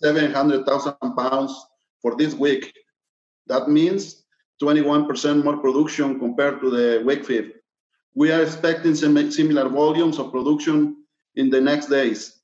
700,000 0.02 0.94
pounds 1.16 1.54
for 2.02 2.16
this 2.16 2.34
week. 2.34 2.72
That 3.46 3.68
means 3.68 4.24
21% 4.60 5.44
more 5.44 5.58
production 5.58 6.18
compared 6.18 6.60
to 6.60 6.70
the 6.70 7.04
week 7.04 7.24
fifth. 7.24 7.52
We 8.16 8.32
are 8.32 8.42
expecting 8.42 8.96
similar 8.96 9.68
volumes 9.68 10.18
of 10.18 10.32
production 10.32 11.04
in 11.36 11.50
the 11.50 11.60
next 11.60 11.86
days. 11.86 12.40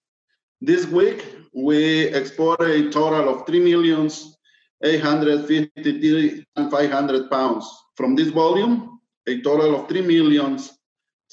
This 0.60 0.86
week, 0.86 1.26
we 1.52 2.04
exported 2.14 2.70
a 2.70 2.90
total 2.92 3.28
of 3.28 3.44
3 3.46 3.58
millions 3.58 4.36
853,500 4.84 7.28
pounds. 7.28 7.68
From 7.96 8.14
this 8.14 8.28
volume, 8.28 8.91
a 9.26 9.40
total 9.42 9.74
of 9.74 9.88
3 9.88 10.02
millions 10.02 10.72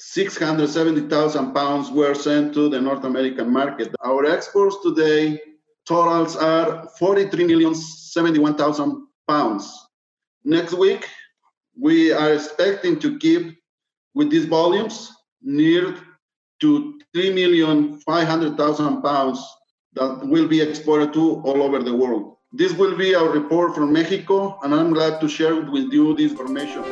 670,000 0.02 1.52
pounds 1.52 1.90
were 1.90 2.14
sent 2.14 2.54
to 2.54 2.70
the 2.70 2.80
North 2.80 3.04
American 3.04 3.52
market. 3.52 3.94
Our 4.02 4.24
exports 4.24 4.76
today 4.82 5.38
totals 5.86 6.36
are 6.36 6.88
43,071,000 6.98 9.02
pounds. 9.28 9.70
Next 10.42 10.72
week, 10.72 11.06
we 11.78 12.12
are 12.12 12.32
expecting 12.32 12.98
to 13.00 13.18
keep 13.18 13.60
with 14.14 14.30
these 14.30 14.46
volumes 14.46 15.12
near 15.42 15.94
to 16.60 16.98
3,500,000 17.14 19.02
pounds 19.02 19.46
that 19.92 20.26
will 20.26 20.48
be 20.48 20.62
exported 20.62 21.12
to 21.12 21.42
all 21.42 21.62
over 21.62 21.82
the 21.82 21.94
world. 21.94 22.38
This 22.52 22.72
will 22.72 22.96
be 22.96 23.14
our 23.14 23.28
report 23.28 23.74
from 23.74 23.92
Mexico, 23.92 24.58
and 24.62 24.74
I'm 24.74 24.94
glad 24.94 25.20
to 25.20 25.28
share 25.28 25.60
with 25.60 25.92
you 25.92 26.16
this 26.16 26.32
information. 26.32 26.84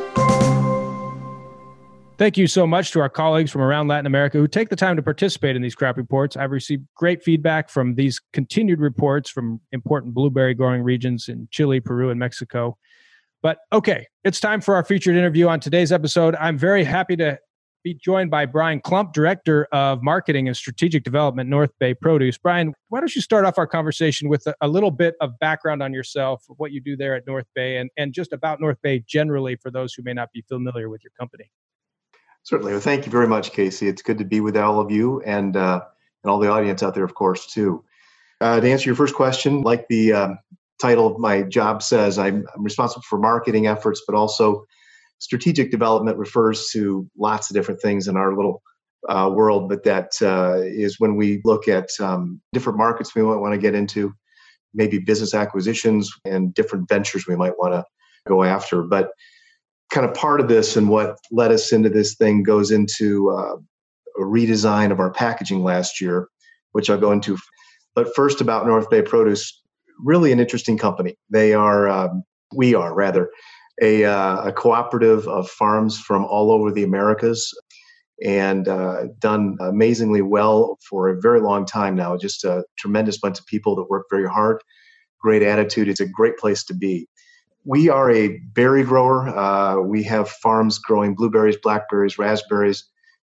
Thank 2.19 2.37
you 2.37 2.47
so 2.47 2.67
much 2.67 2.91
to 2.91 2.99
our 2.99 3.07
colleagues 3.07 3.49
from 3.49 3.61
around 3.61 3.87
Latin 3.87 4.05
America 4.05 4.37
who 4.37 4.45
take 4.45 4.67
the 4.67 4.75
time 4.75 4.97
to 4.97 5.01
participate 5.01 5.55
in 5.55 5.61
these 5.61 5.73
crop 5.73 5.95
reports. 5.95 6.35
I've 6.35 6.51
received 6.51 6.85
great 6.93 7.23
feedback 7.23 7.69
from 7.69 7.95
these 7.95 8.19
continued 8.33 8.81
reports 8.81 9.29
from 9.29 9.61
important 9.71 10.13
blueberry 10.13 10.53
growing 10.53 10.83
regions 10.83 11.29
in 11.29 11.47
Chile, 11.49 11.79
Peru, 11.79 12.09
and 12.09 12.19
Mexico. 12.19 12.77
But 13.41 13.59
okay, 13.71 14.05
it's 14.25 14.41
time 14.41 14.59
for 14.59 14.75
our 14.75 14.83
featured 14.83 15.15
interview 15.15 15.47
on 15.47 15.61
today's 15.61 15.93
episode. 15.93 16.35
I'm 16.35 16.57
very 16.57 16.83
happy 16.83 17.15
to 17.15 17.39
be 17.85 17.93
joined 17.93 18.29
by 18.29 18.45
Brian 18.45 18.81
Klumpp, 18.81 19.13
Director 19.13 19.69
of 19.71 20.03
Marketing 20.03 20.49
and 20.49 20.57
Strategic 20.57 21.05
Development, 21.05 21.49
North 21.49 21.71
Bay 21.79 21.93
Produce. 21.93 22.37
Brian, 22.37 22.73
why 22.89 22.99
don't 22.99 23.15
you 23.15 23.21
start 23.21 23.45
off 23.45 23.57
our 23.57 23.65
conversation 23.65 24.27
with 24.27 24.45
a, 24.59 24.67
little 24.67 24.91
bit 24.91 25.15
of 25.21 25.39
background 25.39 25.81
on 25.81 25.93
yourself, 25.93 26.43
what 26.57 26.73
you 26.73 26.81
do 26.81 26.97
there 26.97 27.15
at 27.15 27.25
North 27.25 27.47
Bay, 27.55 27.77
and, 27.77 27.89
and 27.95 28.11
just 28.11 28.33
about 28.33 28.59
North 28.59 28.81
Bay 28.81 29.01
generally 29.07 29.55
for 29.55 29.71
those 29.71 29.93
who 29.93 30.03
may 30.03 30.11
not 30.11 30.33
be 30.33 30.41
familiar 30.49 30.89
with 30.89 31.01
your 31.01 31.11
company? 31.17 31.49
Certainly. 32.43 32.73
Well, 32.73 32.81
thank 32.81 33.05
you 33.05 33.11
very 33.11 33.27
much, 33.27 33.51
Kasey. 33.51 33.87
It's 33.87 34.01
good 34.01 34.17
to 34.17 34.25
be 34.25 34.39
with 34.41 34.57
all 34.57 34.79
of 34.79 34.91
you 34.91 35.21
and 35.21 35.55
uh, 35.55 35.81
and 36.23 36.31
all 36.31 36.39
the 36.39 36.49
audience 36.49 36.83
out 36.83 36.95
there, 36.95 37.03
of 37.03 37.15
course, 37.15 37.45
too. 37.45 37.83
Uh, 38.41 38.59
to 38.59 38.69
answer 38.69 38.89
your 38.89 38.95
first 38.95 39.15
question, 39.15 39.61
like 39.61 39.87
the 39.87 40.13
um, 40.13 40.39
title 40.81 41.07
of 41.07 41.19
my 41.19 41.43
job 41.43 41.83
says, 41.83 42.17
I'm, 42.17 42.45
I'm, 42.55 42.63
responsible 42.63 43.03
for 43.03 43.19
marketing 43.19 43.67
efforts, 43.67 44.01
but 44.07 44.15
also 44.15 44.65
strategic 45.19 45.71
development 45.71 46.17
refers 46.17 46.69
to 46.69 47.09
lots 47.17 47.49
of 47.49 47.53
different 47.53 47.81
things 47.81 48.07
in 48.07 48.15
our 48.15 48.35
little 48.35 48.61
uh, 49.09 49.29
world. 49.33 49.69
But 49.69 49.83
that 49.83 50.11
uh, 50.21 50.61
is 50.63 50.99
when 50.99 51.15
we 51.15 51.41
look 51.43 51.67
at 51.67 51.89
um, 51.99 52.41
different 52.53 52.77
markets 52.77 53.13
we 53.13 53.21
might 53.21 53.37
want 53.37 53.53
to 53.53 53.59
get 53.59 53.75
into, 53.75 54.13
maybe 54.73 54.99
business 54.99 55.33
acquisitions 55.33 56.11
and 56.25 56.53
different 56.53 56.87
ventures 56.87 57.27
we 57.27 57.35
might 57.35 57.57
want 57.57 57.73
to 57.73 57.83
go 58.27 58.43
after. 58.43 58.83
But 58.83 59.11
kind 59.89 60.05
of 60.05 60.13
part 60.13 60.39
of 60.39 60.47
this 60.47 60.77
and 60.77 60.89
what 60.89 61.17
led 61.31 61.51
us 61.51 61.71
into 61.71 61.89
this 61.89 62.15
thing 62.15 62.43
goes 62.43 62.71
into 62.71 63.31
uh, 63.31 63.55
a 64.17 64.21
redesign 64.21 64.91
of 64.91 64.99
our 64.99 65.11
packaging 65.11 65.63
last 65.63 65.99
year, 65.99 66.27
which 66.73 66.89
I'll 66.89 66.99
go 66.99 67.11
into. 67.11 67.37
But 67.95 68.13
first, 68.15 68.39
about 68.39 68.67
North 68.67 68.89
Bay 68.89 69.01
Produce, 69.01 69.61
really 70.03 70.31
an 70.31 70.39
interesting 70.39 70.77
company. 70.77 71.15
They 71.29 71.53
are, 71.53 71.87
um, 71.89 72.23
we 72.55 72.75
are 72.75 72.93
rather, 72.93 73.31
a, 73.81 74.05
uh, 74.05 74.43
a, 74.43 74.51
cooperative 74.51 75.27
of 75.27 75.49
farms 75.49 75.99
from 75.99 76.25
all 76.25 76.51
over 76.51 76.71
the 76.71 76.83
Americas 76.83 77.51
and 78.23 78.67
uh, 78.67 79.05
done 79.19 79.57
amazingly 79.61 80.21
well 80.21 80.77
for 80.87 81.07
a 81.07 81.19
very 81.19 81.39
long 81.39 81.65
time 81.65 81.95
now. 81.95 82.17
Just 82.17 82.43
a 82.43 82.63
tremendous 82.77 83.17
bunch 83.17 83.39
of 83.39 83.45
people 83.45 83.75
that 83.77 83.89
work 83.89 84.05
very 84.09 84.27
hard, 84.27 84.61
great 85.21 85.41
attitude. 85.41 85.87
It's 85.87 86.01
a 86.01 86.05
great 86.05 86.37
place 86.37 86.63
to 86.65 86.73
be 86.73 87.07
we 87.69 87.87
are 87.87 88.09
a 88.09 88.39
berry 88.55 88.83
grower. 88.83 89.29
Uh, 89.29 89.79
we 89.79 90.01
have 90.01 90.27
farms 90.27 90.79
growing 90.79 91.13
blueberries, 91.13 91.55
blackberries, 91.55 92.17
raspberries, 92.17 92.83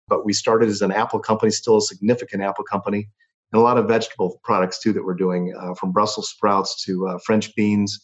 but 0.07 0.23
we 0.23 0.31
started 0.31 0.69
as 0.69 0.81
an 0.81 0.93
apple 0.93 1.19
company, 1.19 1.51
still 1.51 1.75
a 1.75 1.81
significant 1.81 2.41
apple 2.41 2.63
company, 2.63 3.09
and 3.51 3.59
a 3.59 3.61
lot 3.61 3.77
of 3.77 3.89
vegetable 3.89 4.39
products 4.45 4.79
too 4.79 4.93
that 4.93 5.03
we're 5.03 5.13
doing, 5.13 5.53
uh, 5.59 5.73
from 5.73 5.91
Brussels 5.91 6.29
sprouts 6.29 6.81
to 6.85 7.05
uh, 7.05 7.17
French 7.25 7.53
beans, 7.53 7.99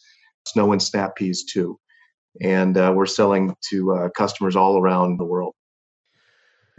snow 0.46 0.74
and 0.74 0.84
snap 0.84 1.16
peas 1.16 1.46
too. 1.46 1.80
And 2.42 2.78
uh, 2.78 2.92
we're 2.94 3.06
selling 3.06 3.56
to 3.70 3.94
uh, 3.94 4.10
customers 4.10 4.58
all 4.58 4.78
around 4.78 5.18
the 5.18 5.26
world. 5.26 5.54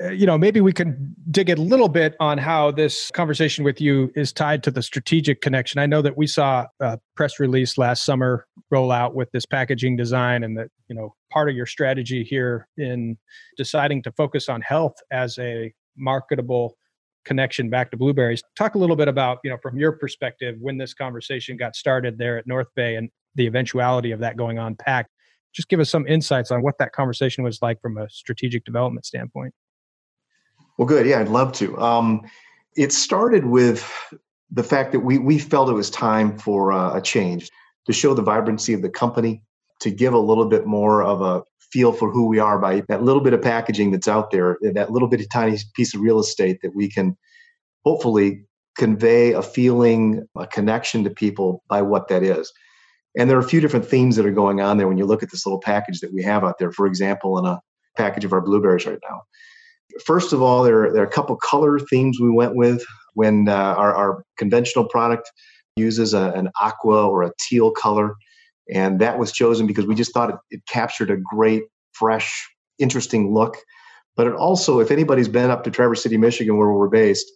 Uh, 0.03 0.11
you 0.11 0.27
know, 0.27 0.37
maybe 0.37 0.61
we 0.61 0.73
can 0.73 1.15
dig 1.31 1.49
a 1.49 1.57
little 1.57 1.89
bit 1.89 2.15
on 2.21 2.37
how 2.37 2.71
this 2.71 3.11
conversation 3.13 3.65
with 3.65 3.81
you 3.81 4.13
is 4.15 4.31
tied 4.31 4.63
to 4.63 4.71
the 4.71 4.83
strategic 4.83 5.41
connection. 5.41 5.79
I 5.79 5.87
know 5.87 6.03
that 6.03 6.19
we 6.19 6.27
saw 6.27 6.67
a 6.81 6.99
press 7.15 7.41
release 7.41 7.79
last 7.79 8.05
summer 8.05 8.47
roll 8.71 8.93
out 8.93 9.15
with 9.15 9.31
this 9.33 9.47
packaging 9.47 9.97
design, 9.97 10.45
and 10.45 10.57
that 10.59 10.69
you 10.89 10.95
know 10.95 11.15
part 11.31 11.49
of 11.49 11.57
your 11.57 11.65
strategy 11.65 12.25
here 12.25 12.69
in 12.77 13.17
deciding 13.57 14.03
to 14.03 14.13
focus 14.13 14.51
on 14.51 14.61
health 14.61 14.95
as 15.11 15.39
a 15.39 15.73
marketable 15.97 16.77
connection 17.25 17.71
back 17.71 17.91
to 17.91 17.97
blueberries. 17.97 18.43
Talk 18.57 18.75
a 18.75 18.79
little 18.79 18.97
bit 18.97 19.09
about 19.09 19.39
you 19.45 19.51
know 19.51 19.59
from 19.63 19.79
your 19.79 19.93
perspective 19.93 20.57
when 20.61 20.77
this 20.77 20.93
conversation 20.93 21.57
got 21.57 21.75
started 21.75 22.19
there 22.19 22.37
at 22.37 22.47
North 22.47 22.69
Bay 22.77 22.97
and 22.97 23.09
the 23.35 23.47
eventuality 23.47 24.11
of 24.11 24.21
that 24.21 24.37
going 24.37 24.59
on 24.59 24.75
packed. 24.75 25.11
Just 25.55 25.71
give 25.71 25.81
us 25.81 25.89
some 25.89 26.07
insights 26.07 26.51
on 26.51 26.61
what 26.61 26.77
that 26.79 26.93
conversation 26.93 27.43
was 27.43 27.61
like 27.63 27.81
from 27.81 27.97
a 27.97 28.11
strategic 28.11 28.67
development 28.67 29.07
standpoint. 29.07 29.55
Well, 30.79 30.87
good. 30.87 31.07
Yeah, 31.07 31.21
I'd 31.21 31.29
love 31.29 31.53
to. 31.55 31.79
Um, 31.79 32.23
it 32.77 32.93
started 32.93 33.47
with 33.47 33.91
the 34.51 34.63
fact 34.63 34.93
that 34.93 35.01
we 35.01 35.19
we 35.19 35.39
felt 35.39 35.71
it 35.71 35.75
was 35.75 35.91
time 35.91 36.39
for 36.39 36.73
uh, 36.73 36.97
a 36.97 37.01
change 37.01 37.51
to 37.87 37.93
show 37.93 38.15
the 38.15 38.23
vibrancy 38.23 38.73
of 38.75 38.83
the 38.83 38.91
company, 38.91 39.43
to 39.81 39.91
give 39.91 40.13
a 40.13 40.19
little 40.19 40.47
bit 40.47 40.67
more 40.67 41.03
of 41.03 41.23
a 41.23 41.43
feel 41.73 41.93
for 41.93 42.11
who 42.11 42.27
we 42.27 42.39
are 42.39 42.59
by 42.59 42.83
that 42.89 43.03
little 43.03 43.23
bit 43.23 43.33
of 43.33 43.43
packaging 43.43 43.91
that's 43.91 44.09
out 44.09 44.31
there, 44.31 44.59
that 44.63 44.93
little 44.93 45.09
bit 45.09 45.21
of 45.21 45.29
tiny 45.31 45.59
piece 45.75 45.95
of 45.95 46.01
real 46.01 46.21
estate 46.21 46.61
that 46.63 46.75
we 46.75 46.91
can 46.91 47.17
hopefully 47.85 48.45
convey 48.77 49.33
a 49.33 49.43
feeling, 49.43 50.27
a 50.37 50.47
connection 50.47 51.03
to 51.05 51.11
people 51.11 51.63
by 51.69 51.83
what 51.83 52.09
that 52.09 52.23
is. 52.23 52.53
And 53.19 53.31
there 53.31 53.39
are 53.39 53.41
a 53.41 53.49
few 53.49 53.61
different 53.61 53.87
themes 53.87 54.17
that 54.17 54.27
are 54.27 54.33
going 54.33 54.61
on 54.61 54.77
there 54.77 54.89
when 54.89 54.99
you 54.99 55.07
look 55.07 55.23
at 55.23 55.31
this 55.31 55.47
little 55.47 55.61
package 55.61 56.01
that 56.01 56.13
we 56.13 56.23
have 56.23 56.45
out 56.45 56.59
there. 56.59 56.71
For 56.71 56.87
example, 56.87 57.39
in 57.39 57.47
a 57.47 57.61
package 57.97 58.27
of 58.27 58.33
our 58.33 58.43
blueberries 58.43 58.85
right 58.85 58.99
now. 59.09 59.23
First 60.05 60.33
of 60.33 60.43
all, 60.43 60.63
there 60.63 60.87
are, 60.87 60.93
there 60.93 61.03
are 61.03 61.07
a 61.07 61.11
couple 61.11 61.37
color 61.37 61.79
themes 61.79 62.21
we 62.21 62.31
went 62.31 62.55
with 62.55 62.85
when 63.15 63.49
uh, 63.49 63.53
our, 63.53 63.95
our 63.95 64.23
conventional 64.37 64.87
product 64.87 65.31
uses 65.77 66.15
a, 66.15 66.33
an 66.33 66.51
aqua 66.61 67.07
or 67.07 67.23
a 67.23 67.33
teal 67.41 67.71
color. 67.71 68.15
And 68.73 69.01
that 69.01 69.19
was 69.19 69.33
chosen 69.33 69.67
because 69.67 69.87
we 69.87 69.95
just 69.95 70.13
thought 70.13 70.31
it, 70.31 70.37
it 70.51 70.61
captured 70.69 71.11
a 71.11 71.17
great, 71.17 71.63
fresh, 71.93 72.49
interesting 72.79 73.33
look. 73.33 73.57
But 74.17 74.27
it 74.27 74.35
also, 74.35 74.81
if 74.81 74.91
anybody's 74.91 75.29
been 75.29 75.51
up 75.51 75.63
to 75.65 75.71
Traverse 75.71 76.03
City, 76.03 76.17
Michigan, 76.17 76.57
where 76.57 76.73
we're 76.73 76.89
based, 76.89 77.31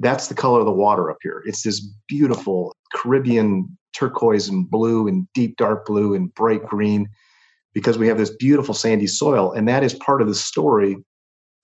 that's 0.00 0.28
the 0.28 0.34
color 0.34 0.60
of 0.60 0.66
the 0.66 0.72
water 0.72 1.10
up 1.10 1.18
here. 1.22 1.42
It's 1.46 1.62
this 1.62 1.80
beautiful 2.08 2.74
Caribbean 2.94 3.76
turquoise 3.94 4.48
and 4.48 4.70
blue 4.70 5.08
and 5.08 5.26
deep 5.34 5.56
dark 5.56 5.86
blue 5.86 6.14
and 6.14 6.32
bright 6.34 6.64
green 6.66 7.08
because 7.74 7.98
we 7.98 8.08
have 8.08 8.18
this 8.18 8.30
beautiful 8.30 8.74
sandy 8.74 9.06
soil. 9.06 9.52
And 9.52 9.68
that 9.68 9.82
is 9.82 9.94
part 9.94 10.22
of 10.22 10.28
the 10.28 10.34
story 10.34 10.96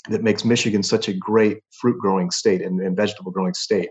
that 0.09 0.23
makes 0.23 0.45
Michigan 0.45 0.83
such 0.83 1.09
a 1.09 1.13
great 1.13 1.59
fruit 1.71 1.99
growing 1.99 2.31
state 2.31 2.63
and, 2.63 2.81
and 2.81 2.97
vegetable 2.97 3.31
growing 3.31 3.55
state. 3.55 3.91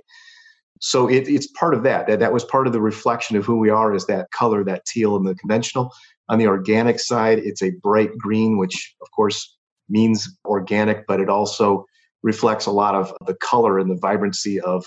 So 0.79 1.07
it, 1.07 1.27
it's 1.27 1.47
part 1.47 1.73
of 1.73 1.83
that. 1.83 2.07
that. 2.07 2.19
That 2.19 2.33
was 2.33 2.43
part 2.43 2.67
of 2.67 2.73
the 2.73 2.81
reflection 2.81 3.37
of 3.37 3.45
who 3.45 3.57
we 3.57 3.69
are 3.69 3.93
is 3.93 4.07
that 4.07 4.31
color, 4.31 4.63
that 4.65 4.85
teal 4.85 5.15
in 5.15 5.23
the 5.23 5.35
conventional. 5.35 5.93
On 6.29 6.39
the 6.39 6.47
organic 6.47 6.99
side, 6.99 7.39
it's 7.39 7.61
a 7.61 7.71
bright 7.83 8.17
green, 8.17 8.57
which 8.57 8.95
of 9.01 9.09
course 9.11 9.57
means 9.89 10.27
organic, 10.45 11.05
but 11.07 11.19
it 11.19 11.29
also 11.29 11.85
reflects 12.23 12.65
a 12.65 12.71
lot 12.71 12.95
of 12.95 13.13
the 13.27 13.35
color 13.35 13.79
and 13.79 13.91
the 13.91 13.99
vibrancy 13.99 14.59
of, 14.61 14.85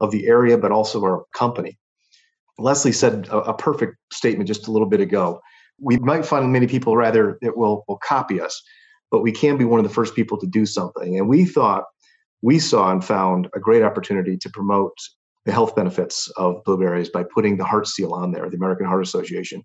of 0.00 0.10
the 0.10 0.26
area, 0.26 0.56
but 0.56 0.72
also 0.72 1.02
our 1.02 1.24
company. 1.34 1.78
Leslie 2.58 2.92
said 2.92 3.26
a, 3.28 3.38
a 3.38 3.54
perfect 3.54 3.96
statement 4.12 4.48
just 4.48 4.68
a 4.68 4.72
little 4.72 4.88
bit 4.88 5.00
ago. 5.00 5.40
We 5.80 5.96
might 5.98 6.24
find 6.24 6.52
many 6.52 6.66
people 6.66 6.96
rather 6.96 7.38
that 7.42 7.56
will, 7.56 7.84
will 7.88 7.98
copy 7.98 8.40
us 8.40 8.62
but 9.14 9.22
we 9.22 9.30
can 9.30 9.56
be 9.56 9.64
one 9.64 9.78
of 9.78 9.86
the 9.86 9.94
first 9.94 10.16
people 10.16 10.36
to 10.36 10.44
do 10.44 10.66
something. 10.66 11.16
And 11.16 11.28
we 11.28 11.44
thought, 11.44 11.84
we 12.42 12.58
saw 12.58 12.90
and 12.90 13.04
found 13.04 13.46
a 13.54 13.60
great 13.60 13.84
opportunity 13.84 14.36
to 14.36 14.50
promote 14.50 14.98
the 15.44 15.52
health 15.52 15.76
benefits 15.76 16.28
of 16.36 16.64
blueberries 16.64 17.10
by 17.10 17.22
putting 17.22 17.56
the 17.56 17.64
heart 17.64 17.86
seal 17.86 18.12
on 18.12 18.32
there, 18.32 18.50
the 18.50 18.56
American 18.56 18.86
Heart 18.86 19.04
Association. 19.04 19.62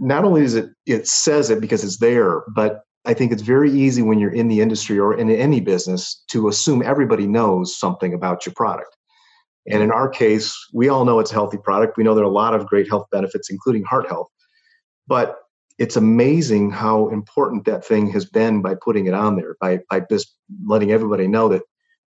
Not 0.00 0.24
only 0.24 0.42
is 0.42 0.56
it, 0.56 0.70
it 0.86 1.06
says 1.06 1.50
it 1.50 1.60
because 1.60 1.84
it's 1.84 1.98
there, 1.98 2.42
but 2.52 2.80
I 3.04 3.14
think 3.14 3.30
it's 3.30 3.42
very 3.42 3.70
easy 3.70 4.02
when 4.02 4.18
you're 4.18 4.34
in 4.34 4.48
the 4.48 4.60
industry 4.60 4.98
or 4.98 5.16
in 5.16 5.30
any 5.30 5.60
business 5.60 6.24
to 6.32 6.48
assume 6.48 6.82
everybody 6.82 7.28
knows 7.28 7.78
something 7.78 8.12
about 8.12 8.44
your 8.44 8.54
product. 8.56 8.96
And 9.68 9.84
in 9.84 9.92
our 9.92 10.08
case, 10.08 10.52
we 10.72 10.88
all 10.88 11.04
know 11.04 11.20
it's 11.20 11.30
a 11.30 11.34
healthy 11.34 11.58
product. 11.58 11.96
We 11.96 12.02
know 12.02 12.16
there 12.16 12.24
are 12.24 12.26
a 12.26 12.32
lot 12.32 12.54
of 12.54 12.66
great 12.66 12.88
health 12.88 13.06
benefits, 13.12 13.50
including 13.50 13.84
heart 13.84 14.08
health. 14.08 14.26
But 15.06 15.36
it's 15.78 15.96
amazing 15.96 16.70
how 16.70 17.08
important 17.08 17.64
that 17.64 17.84
thing 17.84 18.10
has 18.10 18.24
been 18.24 18.62
by 18.62 18.74
putting 18.74 19.06
it 19.06 19.14
on 19.14 19.36
there, 19.36 19.56
by 19.60 19.80
by 19.90 20.00
just 20.10 20.34
letting 20.66 20.90
everybody 20.90 21.26
know 21.26 21.48
that 21.48 21.62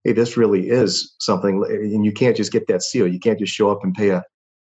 hey, 0.04 0.12
this 0.12 0.36
really 0.36 0.68
is 0.68 1.14
something, 1.18 1.64
and 1.68 2.04
you 2.04 2.12
can't 2.12 2.36
just 2.36 2.52
get 2.52 2.66
that 2.68 2.82
seal. 2.82 3.06
You 3.06 3.18
can't 3.18 3.38
just 3.38 3.52
show 3.52 3.70
up 3.70 3.82
and 3.82 3.94
pay 3.94 4.10
a 4.10 4.22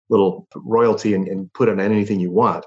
little 0.10 0.48
royalty 0.56 1.14
and, 1.14 1.28
and 1.28 1.52
put 1.54 1.68
it 1.68 1.74
on 1.74 1.80
anything 1.80 2.20
you 2.20 2.32
want. 2.32 2.66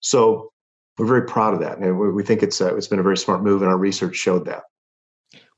So 0.00 0.52
we're 0.98 1.06
very 1.06 1.26
proud 1.26 1.54
of 1.54 1.60
that, 1.60 1.78
and 1.78 1.98
we, 1.98 2.10
we 2.10 2.22
think 2.22 2.42
it's 2.42 2.60
a, 2.60 2.76
it's 2.76 2.88
been 2.88 2.98
a 2.98 3.04
very 3.04 3.16
smart 3.16 3.42
move, 3.42 3.62
and 3.62 3.70
our 3.70 3.78
research 3.78 4.16
showed 4.16 4.44
that. 4.46 4.64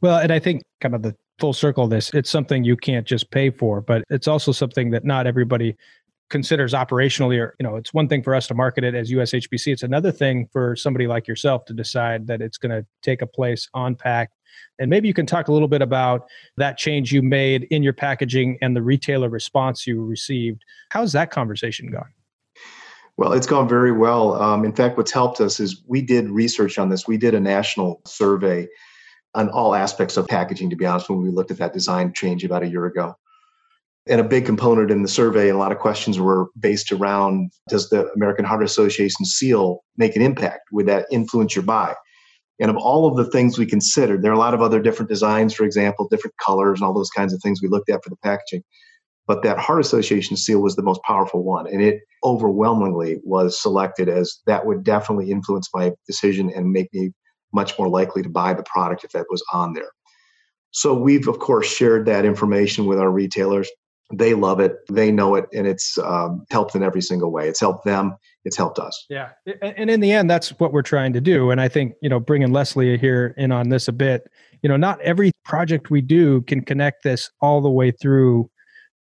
Well, 0.00 0.18
and 0.18 0.33
I 0.33 0.38
think 0.38 0.62
kind 0.81 0.94
of 0.94 1.03
the 1.03 1.14
full 1.40 1.53
circle 1.53 1.88
this 1.88 2.14
it's 2.14 2.31
something 2.31 2.62
you 2.62 2.77
can't 2.77 3.07
just 3.07 3.31
pay 3.33 3.50
for 3.50 3.81
but 3.81 4.05
it's 4.09 4.29
also 4.29 4.53
something 4.53 4.90
that 4.90 5.05
not 5.05 5.27
everybody 5.27 5.77
considers 6.30 6.72
operationally 6.72 7.38
or 7.38 7.54
you 7.58 7.64
know 7.64 7.76
it's 7.76 7.92
one 7.92 8.08
thing 8.08 8.22
for 8.22 8.34
us 8.34 8.46
to 8.46 8.54
market 8.54 8.82
it 8.82 8.94
as 8.94 9.10
ushbc 9.10 9.66
it's 9.66 9.82
another 9.82 10.10
thing 10.10 10.48
for 10.52 10.74
somebody 10.74 11.06
like 11.06 11.28
yourself 11.28 11.64
to 11.64 11.74
decide 11.74 12.26
that 12.26 12.40
it's 12.40 12.56
going 12.56 12.70
to 12.70 12.84
take 13.02 13.22
a 13.22 13.26
place 13.26 13.68
on 13.74 13.94
pack 13.94 14.30
and 14.78 14.88
maybe 14.88 15.06
you 15.06 15.14
can 15.14 15.26
talk 15.26 15.48
a 15.48 15.52
little 15.52 15.68
bit 15.68 15.82
about 15.82 16.26
that 16.56 16.78
change 16.78 17.12
you 17.12 17.22
made 17.22 17.64
in 17.64 17.82
your 17.82 17.92
packaging 17.92 18.58
and 18.62 18.74
the 18.74 18.82
retailer 18.82 19.28
response 19.28 19.87
you 19.87 20.02
received 20.02 20.64
how's 20.90 21.12
that 21.12 21.30
conversation 21.30 21.90
gone 21.90 22.12
well, 23.16 23.32
it's 23.32 23.46
gone 23.46 23.68
very 23.68 23.92
well. 23.92 24.34
Um, 24.42 24.64
in 24.64 24.72
fact, 24.72 24.96
what's 24.96 25.12
helped 25.12 25.40
us 25.40 25.60
is 25.60 25.82
we 25.87 26.02
did 26.02 26.28
research 26.28 26.78
on 26.78 26.88
this. 26.88 27.06
We 27.06 27.16
did 27.16 27.32
a 27.32 27.40
national 27.40 28.02
survey 28.04 28.66
on 29.34 29.48
all 29.50 29.74
aspects 29.74 30.16
of 30.16 30.26
packaging, 30.26 30.70
to 30.70 30.76
be 30.76 30.87
honest, 30.87 31.08
when 31.08 31.22
we 31.22 31.30
looked 31.30 31.52
at 31.52 31.58
that 31.58 31.72
design 31.72 32.12
change 32.12 32.44
about 32.44 32.64
a 32.64 32.68
year 32.68 32.87
ago. 32.87 33.16
And 34.06 34.20
a 34.20 34.24
big 34.24 34.44
component 34.44 34.90
in 34.90 35.02
the 35.02 35.08
survey, 35.08 35.48
and 35.48 35.56
a 35.56 35.58
lot 35.58 35.72
of 35.72 35.78
questions 35.78 36.20
were 36.20 36.48
based 36.60 36.92
around 36.92 37.50
does 37.68 37.88
the 37.88 38.10
American 38.12 38.44
Heart 38.44 38.62
Association 38.62 39.24
seal 39.24 39.82
make 39.96 40.14
an 40.14 40.20
impact? 40.20 40.68
Would 40.72 40.86
that 40.86 41.06
influence 41.10 41.56
your 41.56 41.64
buy? 41.64 41.94
And 42.60 42.70
of 42.70 42.76
all 42.76 43.06
of 43.08 43.16
the 43.16 43.30
things 43.30 43.58
we 43.58 43.66
considered, 43.66 44.22
there 44.22 44.30
are 44.30 44.34
a 44.34 44.38
lot 44.38 44.54
of 44.54 44.62
other 44.62 44.80
different 44.80 45.08
designs, 45.08 45.54
for 45.54 45.64
example, 45.64 46.06
different 46.08 46.36
colors 46.36 46.80
and 46.80 46.86
all 46.86 46.92
those 46.92 47.10
kinds 47.10 47.32
of 47.32 47.40
things 47.42 47.62
we 47.62 47.68
looked 47.68 47.90
at 47.90 48.04
for 48.04 48.10
the 48.10 48.16
packaging. 48.16 48.62
But 49.26 49.42
that 49.42 49.58
Heart 49.58 49.80
Association 49.80 50.36
seal 50.36 50.60
was 50.60 50.76
the 50.76 50.82
most 50.82 51.00
powerful 51.02 51.42
one. 51.42 51.66
And 51.66 51.82
it 51.82 52.00
overwhelmingly 52.22 53.20
was 53.24 53.60
selected 53.60 54.08
as 54.08 54.38
that 54.46 54.66
would 54.66 54.84
definitely 54.84 55.30
influence 55.30 55.68
my 55.74 55.92
decision 56.06 56.52
and 56.54 56.72
make 56.72 56.92
me 56.92 57.10
much 57.54 57.78
more 57.78 57.88
likely 57.88 58.22
to 58.22 58.28
buy 58.28 58.52
the 58.52 58.64
product 58.64 59.02
if 59.02 59.12
that 59.12 59.26
was 59.30 59.42
on 59.52 59.72
there. 59.72 59.90
So 60.72 60.92
we've, 60.92 61.26
of 61.26 61.38
course, 61.38 61.66
shared 61.66 62.04
that 62.06 62.24
information 62.24 62.86
with 62.86 62.98
our 62.98 63.10
retailers 63.10 63.70
they 64.12 64.34
love 64.34 64.60
it. 64.60 64.78
They 64.90 65.10
know 65.10 65.34
it 65.34 65.46
and 65.52 65.66
it's 65.66 65.98
um, 65.98 66.44
helped 66.50 66.74
in 66.74 66.82
every 66.82 67.00
single 67.00 67.30
way. 67.32 67.48
It's 67.48 67.60
helped 67.60 67.84
them. 67.84 68.16
It's 68.44 68.56
helped 68.56 68.78
us. 68.78 69.06
Yeah. 69.08 69.30
And 69.62 69.90
in 69.90 70.00
the 70.00 70.12
end 70.12 70.28
that's 70.28 70.50
what 70.60 70.72
we're 70.72 70.82
trying 70.82 71.12
to 71.14 71.20
do. 71.20 71.50
And 71.50 71.60
i 71.60 71.68
think 71.68 71.94
you 72.02 72.08
know 72.08 72.20
bringing 72.20 72.52
leslie 72.52 72.98
here 72.98 73.34
in 73.38 73.52
on 73.52 73.68
this 73.70 73.88
a 73.88 73.92
bit 73.92 74.28
you 74.62 74.68
know 74.68 74.76
not 74.76 75.00
every 75.00 75.32
project 75.44 75.90
we 75.90 76.00
do 76.00 76.42
can 76.42 76.62
connect 76.62 77.02
this 77.02 77.30
all 77.40 77.60
the 77.60 77.70
way 77.70 77.90
through 77.90 78.50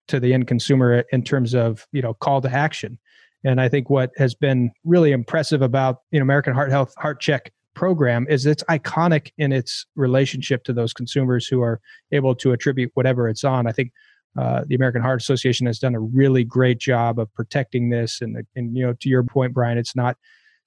to 0.09 0.21
the 0.21 0.35
end 0.35 0.47
consumer 0.47 1.05
in 1.13 1.23
terms 1.23 1.55
of 1.55 1.87
you 1.93 2.03
know 2.03 2.15
call 2.15 2.41
to 2.43 2.51
action. 2.51 2.99
And 3.45 3.61
i 3.61 3.69
think 3.69 3.89
what 3.89 4.11
has 4.19 4.35
been 4.35 4.71
really 4.85 5.13
impressive 5.13 5.63
about 5.63 5.99
you 6.11 6.19
know 6.19 6.25
american 6.25 6.53
heart 6.53 6.71
health 6.71 6.93
heart 6.99 7.21
check 7.21 7.53
program 7.75 8.27
is 8.29 8.47
it's 8.47 8.63
iconic 8.65 9.31
in 9.39 9.53
its 9.53 9.87
relationship 9.97 10.65
to 10.65 10.73
those 10.73 10.93
consumers 10.93 11.47
who 11.47 11.63
are 11.63 11.81
able 12.13 12.35
to 12.35 12.53
attribute 12.53 12.91
whatever 12.95 13.29
it's 13.29 13.45
on. 13.45 13.67
I 13.67 13.73
think 13.73 13.93
uh, 14.39 14.63
the 14.67 14.75
American 14.75 15.03
Heart 15.03 15.21
Association 15.21 15.67
has 15.67 15.79
done 15.79 15.95
a 15.95 16.01
really 16.01 16.45
great 16.45 16.79
job 16.79 17.19
of 17.19 17.33
protecting 17.35 17.91
this. 17.91 18.21
And, 18.21 18.45
and 18.55 18.77
you 18.77 18.87
know, 18.87 18.93
to 19.01 19.09
your 19.09 19.25
point, 19.25 19.53
Brian, 19.53 19.79
it's 19.79 19.97
not 19.97 20.17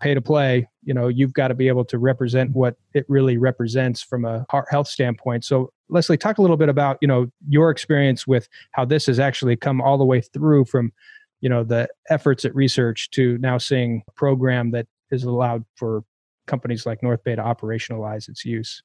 pay 0.03 0.13
to 0.13 0.21
play. 0.21 0.67
You 0.83 0.93
know, 0.93 1.07
you've 1.07 1.33
got 1.33 1.47
to 1.47 1.53
be 1.53 1.69
able 1.69 1.85
to 1.85 1.97
represent 1.97 2.51
what 2.51 2.75
it 2.93 3.05
really 3.07 3.37
represents 3.37 4.03
from 4.03 4.25
a 4.25 4.45
heart 4.49 4.67
health 4.69 4.87
standpoint. 4.87 5.45
So, 5.45 5.71
Leslie, 5.89 6.17
talk 6.17 6.37
a 6.37 6.41
little 6.41 6.57
bit 6.57 6.69
about 6.69 6.97
you 7.01 7.07
know 7.07 7.27
your 7.47 7.69
experience 7.69 8.27
with 8.27 8.49
how 8.71 8.83
this 8.83 9.05
has 9.05 9.19
actually 9.19 9.55
come 9.55 9.81
all 9.81 9.97
the 9.97 10.05
way 10.05 10.21
through 10.21 10.65
from 10.65 10.91
you 11.39 11.49
know 11.49 11.63
the 11.63 11.87
efforts 12.09 12.43
at 12.43 12.53
research 12.53 13.09
to 13.11 13.37
now 13.37 13.57
seeing 13.57 14.03
a 14.07 14.11
program 14.11 14.71
that 14.71 14.87
is 15.09 15.23
allowed 15.23 15.63
for 15.75 16.03
companies 16.47 16.85
like 16.85 17.01
North 17.01 17.23
Bay 17.23 17.35
to 17.35 17.41
operationalize 17.41 18.27
its 18.27 18.43
use. 18.43 18.83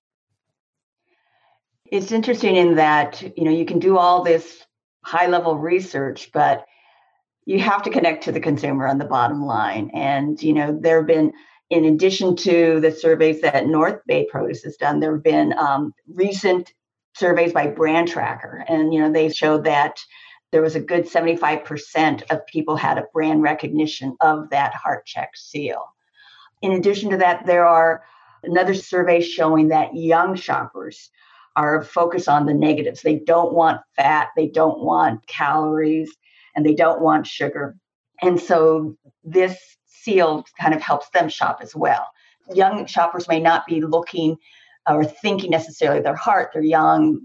It's 1.90 2.12
interesting 2.12 2.54
in 2.54 2.76
that 2.76 3.22
you 3.36 3.44
know 3.44 3.50
you 3.50 3.64
can 3.64 3.80
do 3.80 3.98
all 3.98 4.22
this 4.22 4.64
high 5.08 5.26
level 5.26 5.56
research, 5.56 6.30
but 6.32 6.66
you 7.46 7.58
have 7.60 7.82
to 7.82 7.90
connect 7.90 8.24
to 8.24 8.32
the 8.32 8.40
consumer 8.40 8.86
on 8.86 8.98
the 8.98 9.06
bottom 9.06 9.42
line. 9.42 9.90
And, 9.94 10.42
you 10.42 10.52
know, 10.52 10.78
there 10.78 10.98
have 10.98 11.06
been 11.06 11.32
In 11.70 11.84
addition 11.84 12.34
to 12.36 12.80
the 12.80 12.90
surveys 12.90 13.40
that 13.42 13.66
North 13.66 14.00
Bay 14.06 14.26
Produce 14.30 14.62
has 14.64 14.76
done, 14.76 15.00
there 15.00 15.12
have 15.12 15.22
been 15.22 15.52
um, 15.58 15.92
recent 16.24 16.72
surveys 17.14 17.52
by 17.52 17.66
Brand 17.66 18.08
Tracker, 18.08 18.64
and 18.68 18.94
you 18.94 19.00
know 19.00 19.12
they 19.12 19.28
showed 19.28 19.64
that 19.64 19.98
there 20.50 20.62
was 20.62 20.76
a 20.76 20.80
good 20.80 21.04
75% 21.04 22.22
of 22.30 22.46
people 22.46 22.76
had 22.76 22.96
a 22.96 23.06
brand 23.12 23.42
recognition 23.42 24.16
of 24.20 24.48
that 24.50 24.72
heart 24.72 25.04
check 25.04 25.30
seal. 25.36 25.84
In 26.62 26.72
addition 26.72 27.10
to 27.10 27.18
that, 27.18 27.44
there 27.44 27.66
are 27.66 28.02
another 28.42 28.74
survey 28.74 29.20
showing 29.20 29.68
that 29.68 29.94
young 29.94 30.36
shoppers 30.36 31.10
are 31.58 31.82
focused 31.82 32.28
on 32.28 32.46
the 32.46 32.54
negatives. 32.54 33.02
They 33.02 33.16
don't 33.18 33.52
want 33.52 33.80
fat, 33.96 34.28
they 34.36 34.46
don't 34.46 34.78
want 34.78 35.26
calories, 35.26 36.08
and 36.54 36.64
they 36.64 36.74
don't 36.74 37.00
want 37.02 37.26
sugar. 37.26 37.76
And 38.22 38.40
so 38.40 38.96
this 39.24 39.58
seal 39.84 40.44
kind 40.60 40.72
of 40.72 40.80
helps 40.80 41.10
them 41.10 41.28
shop 41.28 41.58
as 41.60 41.74
well. 41.74 42.06
Young 42.54 42.86
shoppers 42.86 43.26
may 43.26 43.40
not 43.40 43.66
be 43.66 43.80
looking 43.80 44.36
or 44.88 45.04
thinking 45.04 45.50
necessarily 45.50 46.00
their 46.00 46.14
heart, 46.14 46.50
they're 46.54 46.62
young, 46.62 47.20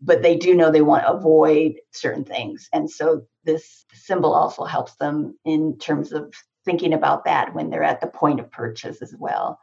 but 0.00 0.22
they 0.22 0.36
do 0.36 0.54
know 0.54 0.70
they 0.70 0.80
want 0.80 1.04
to 1.04 1.12
avoid 1.12 1.74
certain 1.92 2.24
things. 2.24 2.70
And 2.72 2.90
so 2.90 3.26
this 3.44 3.84
symbol 3.92 4.32
also 4.32 4.64
helps 4.64 4.96
them 4.96 5.38
in 5.44 5.76
terms 5.78 6.12
of 6.12 6.32
thinking 6.64 6.94
about 6.94 7.26
that 7.26 7.54
when 7.54 7.68
they're 7.68 7.82
at 7.82 8.00
the 8.00 8.06
point 8.06 8.40
of 8.40 8.50
purchase 8.50 9.02
as 9.02 9.14
well. 9.18 9.60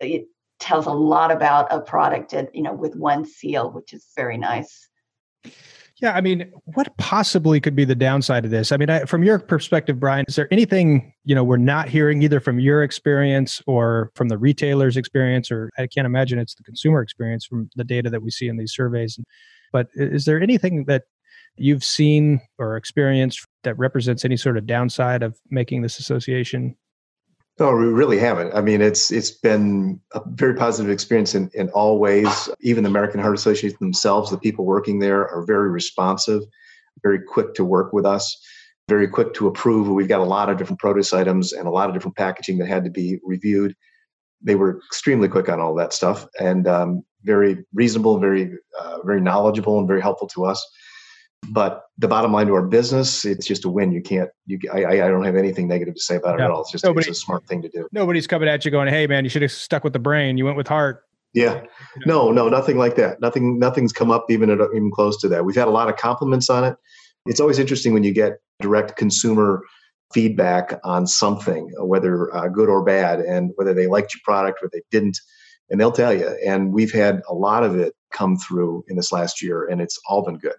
It 0.00 0.26
tells 0.58 0.86
a 0.86 0.92
lot 0.92 1.30
about 1.30 1.72
a 1.72 1.80
product, 1.80 2.34
you 2.52 2.62
know, 2.62 2.72
with 2.72 2.96
one 2.96 3.24
seal, 3.24 3.70
which 3.70 3.92
is 3.92 4.06
very 4.16 4.36
nice. 4.36 4.88
Yeah, 6.00 6.12
I 6.12 6.20
mean, 6.20 6.52
what 6.64 6.96
possibly 6.96 7.60
could 7.60 7.74
be 7.74 7.84
the 7.84 7.96
downside 7.96 8.44
of 8.44 8.52
this? 8.52 8.70
I 8.70 8.76
mean, 8.76 8.88
I, 8.88 9.04
from 9.04 9.24
your 9.24 9.40
perspective, 9.40 9.98
Brian, 9.98 10.24
is 10.28 10.36
there 10.36 10.46
anything 10.52 11.12
you 11.24 11.34
know 11.34 11.42
we're 11.42 11.56
not 11.56 11.88
hearing 11.88 12.22
either 12.22 12.38
from 12.38 12.60
your 12.60 12.84
experience 12.84 13.60
or 13.66 14.12
from 14.14 14.28
the 14.28 14.38
retailer's 14.38 14.96
experience, 14.96 15.50
or 15.50 15.70
I 15.76 15.88
can't 15.88 16.06
imagine 16.06 16.38
it's 16.38 16.54
the 16.54 16.62
consumer 16.62 17.02
experience 17.02 17.44
from 17.44 17.68
the 17.74 17.82
data 17.82 18.10
that 18.10 18.22
we 18.22 18.30
see 18.30 18.46
in 18.46 18.58
these 18.58 18.72
surveys. 18.72 19.18
But 19.72 19.88
is 19.94 20.24
there 20.24 20.40
anything 20.40 20.84
that 20.84 21.04
you've 21.56 21.84
seen 21.84 22.40
or 22.58 22.76
experienced 22.76 23.44
that 23.64 23.76
represents 23.76 24.24
any 24.24 24.36
sort 24.36 24.56
of 24.56 24.66
downside 24.66 25.24
of 25.24 25.36
making 25.50 25.82
this 25.82 25.98
association 25.98 26.76
no, 27.58 27.74
we 27.74 27.86
really 27.86 28.18
haven't. 28.18 28.54
I 28.54 28.60
mean, 28.60 28.80
it's 28.80 29.10
it's 29.10 29.30
been 29.30 30.00
a 30.12 30.20
very 30.26 30.54
positive 30.54 30.90
experience 30.90 31.34
in, 31.34 31.50
in 31.54 31.68
all 31.70 31.98
ways. 31.98 32.48
Even 32.60 32.84
the 32.84 32.90
American 32.90 33.20
Heart 33.20 33.34
Association 33.34 33.76
themselves, 33.80 34.30
the 34.30 34.38
people 34.38 34.64
working 34.64 35.00
there 35.00 35.28
are 35.28 35.44
very 35.44 35.68
responsive, 35.70 36.42
very 37.02 37.20
quick 37.20 37.54
to 37.54 37.64
work 37.64 37.92
with 37.92 38.06
us, 38.06 38.40
very 38.88 39.08
quick 39.08 39.34
to 39.34 39.48
approve. 39.48 39.88
We've 39.88 40.08
got 40.08 40.20
a 40.20 40.24
lot 40.24 40.48
of 40.48 40.56
different 40.56 40.78
produce 40.78 41.12
items 41.12 41.52
and 41.52 41.66
a 41.66 41.70
lot 41.70 41.88
of 41.88 41.94
different 41.94 42.16
packaging 42.16 42.58
that 42.58 42.68
had 42.68 42.84
to 42.84 42.90
be 42.90 43.18
reviewed. 43.24 43.74
They 44.40 44.54
were 44.54 44.80
extremely 44.86 45.28
quick 45.28 45.48
on 45.48 45.60
all 45.60 45.74
that 45.74 45.92
stuff 45.92 46.26
and 46.38 46.68
um, 46.68 47.02
very 47.24 47.64
reasonable, 47.74 48.18
very 48.18 48.52
uh, 48.80 48.98
very 49.04 49.20
knowledgeable, 49.20 49.78
and 49.78 49.88
very 49.88 50.00
helpful 50.00 50.28
to 50.28 50.44
us. 50.44 50.64
But 51.50 51.84
the 51.96 52.08
bottom 52.08 52.32
line 52.32 52.46
to 52.48 52.54
our 52.54 52.66
business, 52.66 53.24
it's 53.24 53.46
just 53.46 53.64
a 53.64 53.68
win. 53.68 53.92
You 53.92 54.02
can't. 54.02 54.28
You, 54.46 54.58
I, 54.72 55.02
I 55.02 55.08
don't 55.08 55.24
have 55.24 55.36
anything 55.36 55.68
negative 55.68 55.94
to 55.94 56.00
say 56.00 56.16
about 56.16 56.38
it 56.38 56.42
at 56.42 56.50
all. 56.50 56.62
It's 56.62 56.72
just 56.72 56.84
Nobody, 56.84 57.08
it's 57.08 57.18
a 57.18 57.20
smart 57.20 57.46
thing 57.46 57.62
to 57.62 57.68
do. 57.68 57.88
Nobody's 57.92 58.26
coming 58.26 58.48
at 58.48 58.64
you 58.64 58.70
going, 58.70 58.88
"Hey, 58.88 59.06
man, 59.06 59.24
you 59.24 59.30
should 59.30 59.42
have 59.42 59.52
stuck 59.52 59.84
with 59.84 59.92
the 59.92 59.98
brain. 59.98 60.36
You 60.36 60.44
went 60.44 60.56
with 60.56 60.68
heart." 60.68 61.04
Yeah, 61.34 61.62
no, 62.06 62.30
no, 62.30 62.48
nothing 62.48 62.78
like 62.78 62.96
that. 62.96 63.20
Nothing, 63.20 63.58
nothing's 63.58 63.92
come 63.92 64.10
up 64.10 64.26
even 64.30 64.48
at, 64.50 64.58
even 64.74 64.90
close 64.90 65.20
to 65.20 65.28
that. 65.28 65.44
We've 65.44 65.54
had 65.54 65.68
a 65.68 65.70
lot 65.70 65.88
of 65.88 65.96
compliments 65.96 66.48
on 66.48 66.64
it. 66.64 66.76
It's 67.26 67.38
always 67.38 67.58
interesting 67.58 67.92
when 67.92 68.02
you 68.02 68.12
get 68.12 68.38
direct 68.60 68.96
consumer 68.96 69.62
feedback 70.12 70.80
on 70.84 71.06
something, 71.06 71.70
whether 71.78 72.34
uh, 72.34 72.48
good 72.48 72.68
or 72.68 72.82
bad, 72.82 73.20
and 73.20 73.52
whether 73.56 73.74
they 73.74 73.86
liked 73.86 74.14
your 74.14 74.20
product 74.24 74.60
or 74.62 74.70
they 74.72 74.80
didn't, 74.90 75.18
and 75.70 75.78
they'll 75.78 75.92
tell 75.92 76.14
you. 76.14 76.28
And 76.46 76.72
we've 76.72 76.92
had 76.92 77.20
a 77.28 77.34
lot 77.34 77.62
of 77.62 77.76
it 77.76 77.94
come 78.10 78.36
through 78.38 78.84
in 78.88 78.96
this 78.96 79.12
last 79.12 79.42
year, 79.42 79.66
and 79.66 79.80
it's 79.80 79.98
all 80.08 80.24
been 80.24 80.38
good. 80.38 80.56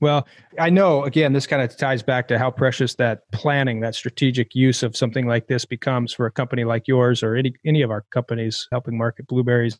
Well, 0.00 0.26
I 0.58 0.70
know 0.70 1.04
again, 1.04 1.34
this 1.34 1.46
kind 1.46 1.62
of 1.62 1.76
ties 1.76 2.02
back 2.02 2.26
to 2.28 2.38
how 2.38 2.50
precious 2.50 2.94
that 2.94 3.30
planning, 3.32 3.80
that 3.80 3.94
strategic 3.94 4.54
use 4.54 4.82
of 4.82 4.96
something 4.96 5.26
like 5.26 5.46
this 5.46 5.66
becomes 5.66 6.14
for 6.14 6.26
a 6.26 6.30
company 6.30 6.64
like 6.64 6.88
yours 6.88 7.22
or 7.22 7.36
any 7.36 7.54
any 7.66 7.82
of 7.82 7.90
our 7.90 8.04
companies 8.10 8.66
helping 8.72 8.96
market 8.96 9.26
blueberries. 9.26 9.78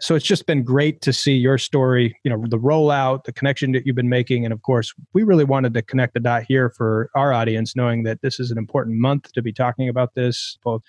So 0.00 0.14
it's 0.14 0.26
just 0.26 0.46
been 0.46 0.64
great 0.64 1.00
to 1.02 1.12
see 1.12 1.34
your 1.34 1.58
story, 1.58 2.18
you 2.24 2.30
know, 2.30 2.44
the 2.48 2.58
rollout, 2.58 3.24
the 3.24 3.32
connection 3.32 3.72
that 3.72 3.86
you've 3.86 3.96
been 3.96 4.08
making. 4.08 4.44
And 4.44 4.52
of 4.52 4.60
course, 4.62 4.92
we 5.14 5.22
really 5.22 5.44
wanted 5.44 5.74
to 5.74 5.82
connect 5.82 6.14
the 6.14 6.20
dot 6.20 6.42
here 6.48 6.70
for 6.70 7.08
our 7.14 7.32
audience, 7.32 7.76
knowing 7.76 8.02
that 8.02 8.20
this 8.20 8.40
is 8.40 8.50
an 8.50 8.58
important 8.58 8.98
month 8.98 9.32
to 9.32 9.42
be 9.42 9.52
talking 9.52 9.88
about 9.88 10.14
this, 10.14 10.58
both 10.64 10.82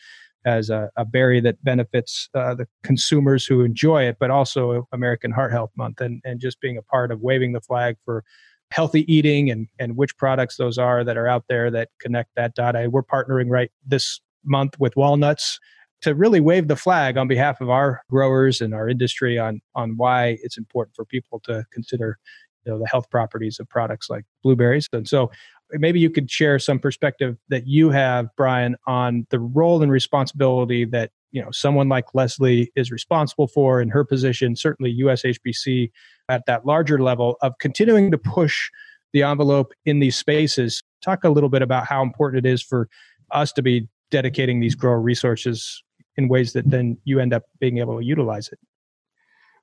as 0.46 0.70
a, 0.70 0.90
a 0.98 1.06
berry 1.06 1.40
that 1.42 1.64
benefits 1.64 2.28
uh, 2.34 2.56
the 2.56 2.68
consumers 2.84 3.46
who 3.46 3.62
enjoy 3.62 4.04
it, 4.04 4.18
but 4.20 4.32
also 4.32 4.88
American 4.92 5.32
Heart 5.32 5.52
Health 5.52 5.72
Month 5.78 6.02
and, 6.02 6.22
and 6.26 6.40
just 6.40 6.60
being 6.60 6.78
a 6.78 6.82
part 6.82 7.12
of 7.12 7.22
waving 7.22 7.54
the 7.54 7.62
flag 7.62 7.98
for 8.04 8.24
healthy 8.72 9.12
eating 9.14 9.52
and 9.52 9.68
and 9.80 9.96
which 9.96 10.16
products 10.18 10.58
those 10.58 10.78
are 10.78 11.04
that 11.04 11.18
are 11.18 11.28
out 11.28 11.46
there 11.48 11.70
that 11.72 11.90
connect 12.00 12.32
that 12.36 12.56
data. 12.56 12.90
We're 12.90 13.04
partnering 13.04 13.50
right 13.50 13.72
this 13.86 14.20
month 14.44 14.80
with 14.80 14.96
Walnuts 14.96 15.60
to 16.02 16.14
really 16.16 16.42
wave 16.42 16.68
the 16.68 16.76
flag 16.76 17.18
on 17.18 17.28
behalf 17.28 17.62
of 17.62 17.70
our 17.70 18.02
growers 18.10 18.60
and 18.60 18.74
our 18.74 18.90
industry 18.90 19.40
on 19.40 19.62
on 19.76 19.96
why 19.98 20.38
it's 20.44 20.58
important 20.58 20.96
for 20.96 21.06
people 21.06 21.40
to 21.46 21.64
consider 21.72 22.18
you 22.66 22.72
know 22.72 22.80
the 22.80 22.88
health 22.88 23.10
properties 23.10 23.60
of 23.60 23.70
products 23.70 24.10
like 24.10 24.26
blueberries. 24.44 24.88
And 24.92 25.08
so 25.08 25.32
maybe 25.72 26.00
you 26.00 26.10
could 26.10 26.30
share 26.30 26.60
some 26.60 26.80
perspective 26.80 27.38
that 27.50 27.68
you 27.68 27.90
have 27.90 28.28
Brian 28.38 28.76
on 28.88 29.26
the 29.30 29.40
role 29.40 29.82
and 29.82 29.92
responsibility 29.92 30.86
that 30.86 31.12
you 31.34 31.42
know 31.42 31.52
someone 31.52 31.90
like 31.90 32.06
Leslie 32.14 32.72
is 32.78 32.92
responsible 32.92 33.48
for 33.48 33.82
in 33.82 33.90
her 33.90 34.06
position 34.06 34.56
certainly 34.56 34.98
USHBC 35.02 35.92
at 36.30 36.46
that 36.46 36.66
larger 36.66 37.00
level 37.00 37.38
of 37.42 37.58
continuing 37.60 38.12
to 38.12 38.18
push 38.18 38.70
the 39.12 39.24
envelope 39.24 39.74
in 39.86 40.00
these 40.00 40.16
spaces. 40.16 40.82
Talk 41.04 41.24
a 41.24 41.30
little 41.30 41.50
bit 41.50 41.62
about 41.62 41.86
how 41.86 42.02
important 42.02 42.46
it 42.46 42.50
is 42.50 42.64
for 42.64 42.88
us 43.32 43.52
to 43.54 43.62
be 43.62 43.88
dedicating 44.10 44.60
these 44.60 44.76
grower 44.76 45.02
resources 45.02 45.84
in 46.16 46.30
ways 46.30 46.54
that 46.54 46.70
then 46.70 46.98
you 47.04 47.20
end 47.20 47.34
up 47.34 47.44
being 47.60 47.80
able 47.80 48.00
to 48.00 48.06
utilize 48.06 48.48
it. 48.50 48.60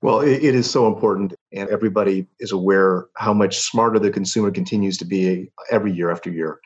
Well 0.02 0.20
it, 0.20 0.42
it 0.42 0.54
is 0.54 0.68
so 0.68 0.87
important 0.87 1.35
and 1.52 1.68
everybody 1.68 2.26
is 2.40 2.52
aware 2.52 3.06
how 3.16 3.33
much 3.33 3.59
smarter 3.59 3.98
the 3.98 4.11
consumer 4.11 4.50
continues 4.50 4.96
to 4.98 5.04
be 5.04 5.50
every 5.70 5.92
year 5.92 6.11
after 6.11 6.30
year 6.30 6.59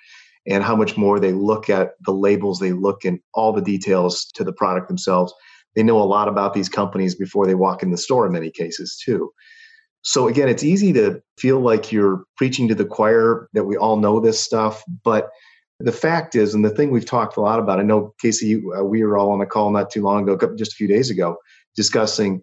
and 0.47 0.63
how 0.63 0.77
much 0.77 0.97
more 0.97 1.19
they 1.19 1.33
look 1.33 1.71
at 1.71 1.93
the 2.05 2.13
labels, 2.13 2.59
they 2.59 2.73
look 2.73 3.05
in 3.05 3.21
all 3.33 3.53
the 3.53 3.63
details 3.63 4.27
to 4.35 4.45
the 4.45 4.53
product 4.53 4.89
themselves. 4.89 5.33
They 5.75 5.83
know 5.83 6.01
a 6.01 6.05
lot 6.05 6.29
about 6.29 6.55
these 6.55 6.69
companies 6.69 7.15
before 7.15 7.47
they 7.47 7.55
walk 7.55 7.83
in 7.83 7.91
the 7.91 7.97
store 7.97 8.27
in 8.27 8.33
many 8.33 8.51
cases, 8.51 9.01
too. 9.03 9.33
So, 10.03 10.29
again, 10.29 10.49
it's 10.49 10.63
easy 10.63 10.93
to 10.93 11.23
feel 11.39 11.61
like 11.61 11.91
you're 11.91 12.25
preaching 12.37 12.69
to 12.69 12.75
the 12.75 12.85
choir 12.85 13.49
that 13.55 13.65
we 13.65 13.77
all 13.77 13.97
know 13.97 14.21
this 14.21 14.39
stuff. 14.39 14.85
But 15.03 15.31
the 15.81 15.93
fact 15.93 16.35
is, 16.35 16.55
and 16.55 16.65
the 16.65 16.71
thing 16.71 16.91
we've 16.91 17.07
talked 17.07 17.37
a 17.37 17.41
lot 17.41 17.59
about, 17.59 17.81
I 17.81 17.83
know, 17.83 18.15
Kasey, 18.23 18.63
uh, 18.79 18.85
we 18.85 19.03
were 19.03 19.17
all 19.17 19.31
on 19.31 19.41
a 19.41 19.47
call 19.47 19.71
not 19.71 19.91
too 19.91 20.03
long 20.03 20.29
ago, 20.29 20.55
just 20.57 20.73
a 20.73 20.77
few 20.77 20.87
days 20.87 21.11
ago, 21.11 21.37
discussing 21.75 22.43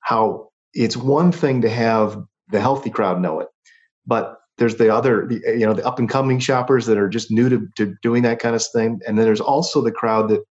how 0.00 0.48
it's 0.74 0.96
one 0.96 1.32
thing 1.32 1.62
to 1.62 1.70
have 1.70 2.22
the 2.50 2.60
healthy 2.60 2.90
crowd 2.90 3.20
know 3.20 3.40
it, 3.40 3.48
but 4.06 4.38
there's 4.58 4.76
the 4.76 4.92
other 4.94 5.26
the, 5.26 5.40
you 5.46 5.64
know 5.66 5.72
the 5.72 5.86
up 5.86 5.98
and 5.98 6.08
coming 6.08 6.38
shoppers 6.38 6.86
that 6.86 6.98
are 6.98 7.08
just 7.08 7.30
new 7.30 7.48
to, 7.48 7.66
to 7.76 7.94
doing 8.02 8.22
that 8.24 8.40
kind 8.40 8.54
of 8.54 8.64
thing. 8.64 9.00
And 9.06 9.16
then 9.16 9.24
there's 9.24 9.40
also 9.40 9.80
the 9.80 9.92
crowd 9.92 10.28
that 10.28 10.44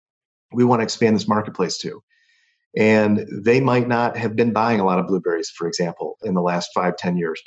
we 0.52 0.64
want 0.64 0.80
to 0.80 0.84
expand 0.84 1.16
this 1.16 1.28
marketplace 1.28 1.76
to. 1.78 2.02
And 2.76 3.26
they 3.32 3.60
might 3.60 3.88
not 3.88 4.16
have 4.16 4.36
been 4.36 4.52
buying 4.52 4.80
a 4.80 4.84
lot 4.84 4.98
of 4.98 5.06
blueberries 5.06 5.50
for 5.50 5.66
example 5.66 6.16
in 6.22 6.34
the 6.34 6.42
last 6.42 6.70
five 6.74 6.96
ten 6.96 7.16
years 7.16 7.40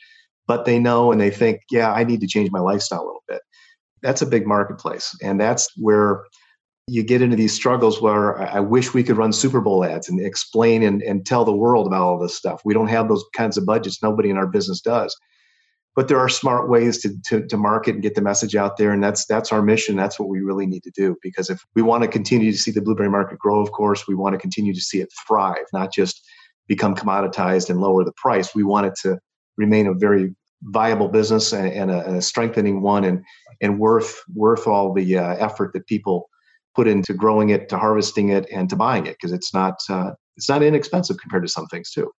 but 0.48 0.66
they 0.66 0.80
know 0.80 1.12
and 1.12 1.22
they 1.22 1.30
think 1.30 1.62
yeah 1.70 1.94
i 1.94 2.04
need 2.04 2.20
to 2.22 2.28
change 2.28 2.52
my 2.52 2.60
lifestyle 2.60 3.02
a 3.02 3.06
little 3.06 3.24
bit. 3.28 3.42
That's 4.02 4.22
a 4.22 4.26
big 4.26 4.48
marketplace. 4.48 5.16
And 5.22 5.40
that's 5.40 5.70
where 5.78 6.24
you 6.88 7.04
get 7.04 7.22
into 7.22 7.36
these 7.36 7.54
struggles 7.54 8.02
where 8.02 8.42
I 8.42 8.60
wish 8.60 8.94
we 8.94 9.04
could 9.04 9.18
run 9.18 9.32
Super 9.32 9.62
Bowl 9.62 9.86
ads 9.86 10.10
and 10.10 10.20
explain 10.26 10.82
and, 10.82 11.04
and 11.04 11.24
tell 11.26 11.46
the 11.46 11.54
world 11.54 11.86
about 11.86 12.02
all 12.02 12.18
this 12.18 12.36
stuff. 12.36 12.62
We 12.66 12.74
don't 12.74 12.88
have 12.88 13.08
those 13.08 13.24
kinds 13.36 13.58
of 13.58 13.66
budgets. 13.66 14.02
Nobody 14.02 14.32
in 14.32 14.38
our 14.38 14.48
business 14.48 14.82
does 14.82 15.16
but 16.00 16.08
there 16.08 16.18
are 16.18 16.30
smart 16.30 16.70
ways 16.70 16.98
to, 17.00 17.10
to, 17.24 17.46
to 17.48 17.58
market 17.58 17.94
and 17.94 18.02
get 18.02 18.16
the 18.16 18.22
message 18.22 18.56
out 18.56 18.78
there. 18.78 18.94
And 18.94 19.04
that's 19.04 19.26
that's 19.26 19.52
our 19.52 19.62
mission. 19.62 19.98
That's 19.98 20.18
what 20.18 20.30
we 20.30 20.40
really 20.40 20.66
need 20.66 20.82
to 20.84 20.92
do. 20.92 21.18
Because 21.22 21.50
if 21.50 21.62
we 21.76 21.82
want 21.82 22.04
to 22.04 22.08
continue 22.08 22.54
to 22.54 22.58
see 22.58 22.72
the 22.72 22.82
blueberry 22.82 23.10
market 23.10 23.38
grow 23.38 23.60
of 23.60 23.74
course 23.74 24.08
we 24.08 24.16
want 24.16 24.32
to 24.32 24.40
continue 24.40 24.74
to 24.74 24.80
see 24.80 25.02
it 25.02 25.10
thrive 25.28 25.66
not 25.74 25.92
just 25.92 26.26
become 26.70 26.96
commoditized 26.96 27.70
and 27.70 27.82
lower 27.82 28.06
the 28.06 28.14
price. 28.14 28.56
We 28.56 28.64
want 28.64 28.88
it 28.88 28.94
to 29.02 29.20
remain 29.58 29.88
a 29.88 29.94
very 29.94 30.34
viable 30.62 31.10
business 31.10 31.52
and, 31.52 31.68
and, 31.68 31.92
a, 31.92 32.08
and 32.08 32.16
a, 32.16 32.22
strengthening 32.22 32.82
one 32.82 33.04
and 33.04 33.22
and 33.60 33.78
worth 33.78 34.22
worth 34.34 34.68
all 34.68 34.94
the 34.94 35.18
uh, 35.18 35.36
effort 35.36 35.74
that 35.74 35.86
people 35.86 36.30
put 36.78 36.88
into 36.88 37.14
growing 37.14 37.50
it 37.50 37.68
to 37.68 37.78
harvesting 37.78 38.30
it 38.30 38.48
and 38.54 38.70
to 38.70 38.78
buying 38.78 39.06
it. 39.06 39.18
Because 39.20 39.34
it's 39.34 39.54
not 39.54 39.76
uh, 39.90 40.12
it's 40.38 40.48
not 40.48 40.64
inexpensive 40.64 41.18
compared 41.18 41.44
to 41.44 41.50
some 41.50 41.68
things 41.68 41.92
too. 41.92 42.10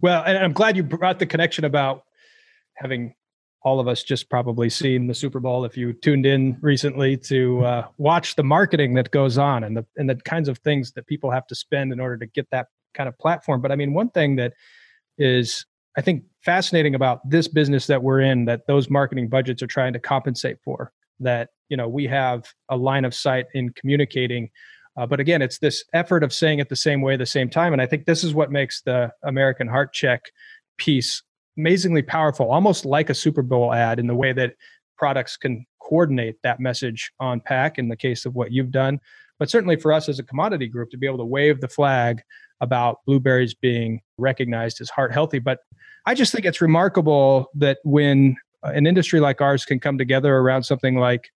Well 0.00 0.22
and 0.24 0.38
i'm 0.38 0.52
glad 0.52 0.76
you 0.76 0.84
brought 0.84 1.18
the 1.18 1.26
connection 1.26 1.64
about 1.64 2.04
having 2.82 3.14
all 3.62 3.78
of 3.78 3.86
us 3.86 4.02
just 4.02 4.28
probably 4.28 4.68
seen 4.68 5.06
the 5.06 5.14
Super 5.14 5.40
Bowl 5.40 5.64
if 5.64 5.76
you 5.76 5.92
tuned 5.92 6.26
in 6.26 6.58
recently 6.60 7.16
to 7.16 7.64
uh, 7.64 7.86
watch 7.96 8.34
the 8.34 8.42
marketing 8.42 8.94
that 8.94 9.10
goes 9.12 9.38
on 9.38 9.64
and 9.64 9.76
the 9.76 9.86
and 9.96 10.10
the 10.10 10.16
kinds 10.16 10.48
of 10.48 10.58
things 10.58 10.92
that 10.92 11.06
people 11.06 11.30
have 11.30 11.46
to 11.46 11.54
spend 11.54 11.92
in 11.92 12.00
order 12.00 12.18
to 12.18 12.26
get 12.26 12.46
that 12.50 12.66
kind 12.94 13.08
of 13.08 13.16
platform. 13.18 13.62
But 13.62 13.72
I 13.72 13.76
mean, 13.76 13.94
one 13.94 14.10
thing 14.10 14.36
that 14.36 14.52
is 15.16 15.64
I 15.96 16.00
think 16.00 16.24
fascinating 16.44 16.94
about 16.94 17.20
this 17.28 17.48
business 17.48 17.86
that 17.86 18.02
we're 18.02 18.20
in 18.20 18.46
that 18.46 18.66
those 18.66 18.90
marketing 18.90 19.28
budgets 19.28 19.62
are 19.62 19.68
trying 19.68 19.92
to 19.92 20.00
compensate 20.00 20.56
for 20.64 20.92
that 21.20 21.50
you 21.68 21.76
know 21.76 21.88
we 21.88 22.06
have 22.06 22.52
a 22.68 22.76
line 22.76 23.04
of 23.04 23.14
sight 23.14 23.46
in 23.54 23.70
communicating 23.70 24.50
uh, 24.96 25.06
but 25.06 25.20
again 25.20 25.40
it's 25.40 25.58
this 25.58 25.84
effort 25.94 26.22
of 26.22 26.32
saying 26.32 26.58
it 26.58 26.68
the 26.68 26.76
same 26.76 27.00
way 27.00 27.16
the 27.16 27.26
same 27.26 27.48
time 27.48 27.72
and 27.72 27.80
i 27.80 27.86
think 27.86 28.04
this 28.04 28.24
is 28.24 28.34
what 28.34 28.50
makes 28.50 28.82
the 28.82 29.10
american 29.22 29.68
heart 29.68 29.92
check 29.92 30.22
piece 30.78 31.22
amazingly 31.58 32.02
powerful 32.02 32.50
almost 32.50 32.84
like 32.84 33.10
a 33.10 33.14
super 33.14 33.42
bowl 33.42 33.72
ad 33.72 33.98
in 33.98 34.06
the 34.06 34.14
way 34.14 34.32
that 34.32 34.54
products 34.96 35.36
can 35.36 35.66
coordinate 35.80 36.36
that 36.42 36.60
message 36.60 37.12
on 37.20 37.40
pack 37.40 37.78
in 37.78 37.88
the 37.88 37.96
case 37.96 38.24
of 38.24 38.34
what 38.34 38.52
you've 38.52 38.70
done 38.70 38.98
but 39.42 39.50
certainly 39.50 39.74
for 39.74 39.92
us 39.92 40.08
as 40.08 40.20
a 40.20 40.22
commodity 40.22 40.68
group 40.68 40.88
to 40.90 40.96
be 40.96 41.04
able 41.04 41.18
to 41.18 41.24
wave 41.24 41.60
the 41.60 41.66
flag 41.66 42.22
about 42.60 42.98
blueberries 43.06 43.54
being 43.54 44.00
recognized 44.16 44.80
as 44.80 44.88
heart 44.88 45.12
healthy. 45.12 45.40
But 45.40 45.58
I 46.06 46.14
just 46.14 46.32
think 46.32 46.46
it's 46.46 46.60
remarkable 46.60 47.50
that 47.56 47.78
when 47.82 48.36
an 48.62 48.86
industry 48.86 49.18
like 49.18 49.40
ours 49.40 49.64
can 49.64 49.80
come 49.80 49.98
together 49.98 50.36
around 50.36 50.62
something 50.62 50.96
like 50.96 51.32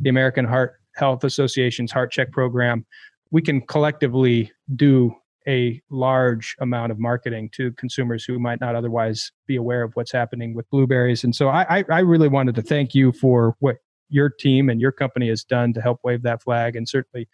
the 0.00 0.08
American 0.08 0.46
Heart 0.46 0.76
Health 0.96 1.22
Association's 1.22 1.92
Heart 1.92 2.12
Check 2.12 2.32
program, 2.32 2.86
we 3.30 3.42
can 3.42 3.60
collectively 3.60 4.50
do 4.74 5.14
a 5.48 5.80
large 5.90 6.56
amount 6.60 6.92
of 6.92 6.98
marketing 6.98 7.50
to 7.54 7.72
consumers 7.72 8.24
who 8.24 8.38
might 8.38 8.60
not 8.60 8.74
otherwise 8.74 9.32
be 9.46 9.56
aware 9.56 9.82
of 9.82 9.92
what's 9.94 10.12
happening 10.12 10.54
with 10.54 10.68
blueberries. 10.70 11.24
And 11.24 11.34
so 11.34 11.48
I, 11.48 11.84
I 11.90 12.00
really 12.00 12.28
wanted 12.28 12.54
to 12.56 12.62
thank 12.62 12.94
you 12.94 13.12
for 13.12 13.56
what 13.60 13.76
your 14.08 14.28
team 14.28 14.68
and 14.68 14.80
your 14.80 14.92
company 14.92 15.28
has 15.28 15.44
done 15.44 15.72
to 15.72 15.80
help 15.80 16.00
wave 16.04 16.22
that 16.22 16.42
flag. 16.42 16.76
And 16.76 16.88
certainly 16.88 17.28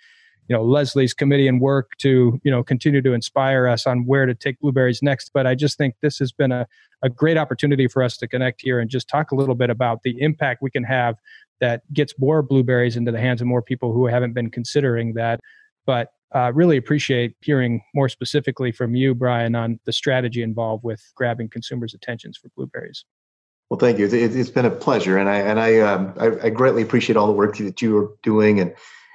you 0.48 0.54
know 0.54 0.62
leslie's 0.62 1.12
committee 1.12 1.48
and 1.48 1.60
work 1.60 1.90
to 1.98 2.40
you 2.44 2.50
know 2.52 2.62
continue 2.62 3.02
to 3.02 3.12
inspire 3.12 3.66
us 3.66 3.84
on 3.84 4.06
where 4.06 4.26
to 4.26 4.34
take 4.34 4.60
blueberries 4.60 5.02
next. 5.02 5.30
But 5.34 5.46
i 5.46 5.54
just 5.54 5.76
think 5.76 5.96
this 6.02 6.18
has 6.18 6.32
been 6.32 6.52
a, 6.52 6.66
a 7.02 7.08
great 7.08 7.36
opportunity 7.36 7.88
for 7.88 8.02
us 8.02 8.16
to 8.18 8.28
connect 8.28 8.62
here 8.62 8.78
and 8.78 8.88
just 8.88 9.08
talk 9.08 9.32
a 9.32 9.34
little 9.34 9.54
bit 9.54 9.70
about 9.70 10.02
the 10.02 10.20
impact 10.20 10.62
we 10.62 10.70
can 10.70 10.84
have 10.84 11.16
that 11.60 11.82
gets 11.92 12.14
more 12.18 12.42
blueberries 12.42 12.96
into 12.96 13.10
the 13.10 13.20
hands 13.20 13.40
of 13.40 13.46
more 13.46 13.62
people 13.62 13.92
who 13.92 14.06
haven't 14.06 14.34
been 14.34 14.50
considering 14.50 15.14
that. 15.14 15.40
But 15.86 16.10
uh, 16.34 16.52
really 16.54 16.76
appreciate 16.76 17.34
hearing 17.40 17.80
more 17.94 18.08
specifically 18.08 18.72
from 18.72 18.94
you 18.94 19.14
brian 19.14 19.54
on 19.54 19.78
the 19.84 19.92
strategy 19.92 20.42
involved 20.42 20.84
with 20.84 21.02
grabbing 21.14 21.48
consumers 21.48 21.94
attentions 21.94 22.36
for 22.36 22.50
blueberries 22.56 23.04
well, 23.70 23.80
thank 23.80 23.98
you. 23.98 24.06
It, 24.06 24.32
has 24.32 24.50
been 24.50 24.64
a 24.64 24.70
pleasure, 24.70 25.18
and 25.18 25.28
I 25.28 25.38
and 25.38 25.58
I, 25.58 25.80
um, 25.80 26.14
I, 26.18 26.46
I 26.46 26.50
greatly 26.50 26.82
appreciate 26.82 27.16
all 27.16 27.26
the 27.26 27.32
work 27.32 27.56
that 27.56 27.82
you 27.82 27.98
are 27.98 28.10
doing, 28.22 28.60
and 28.60 28.72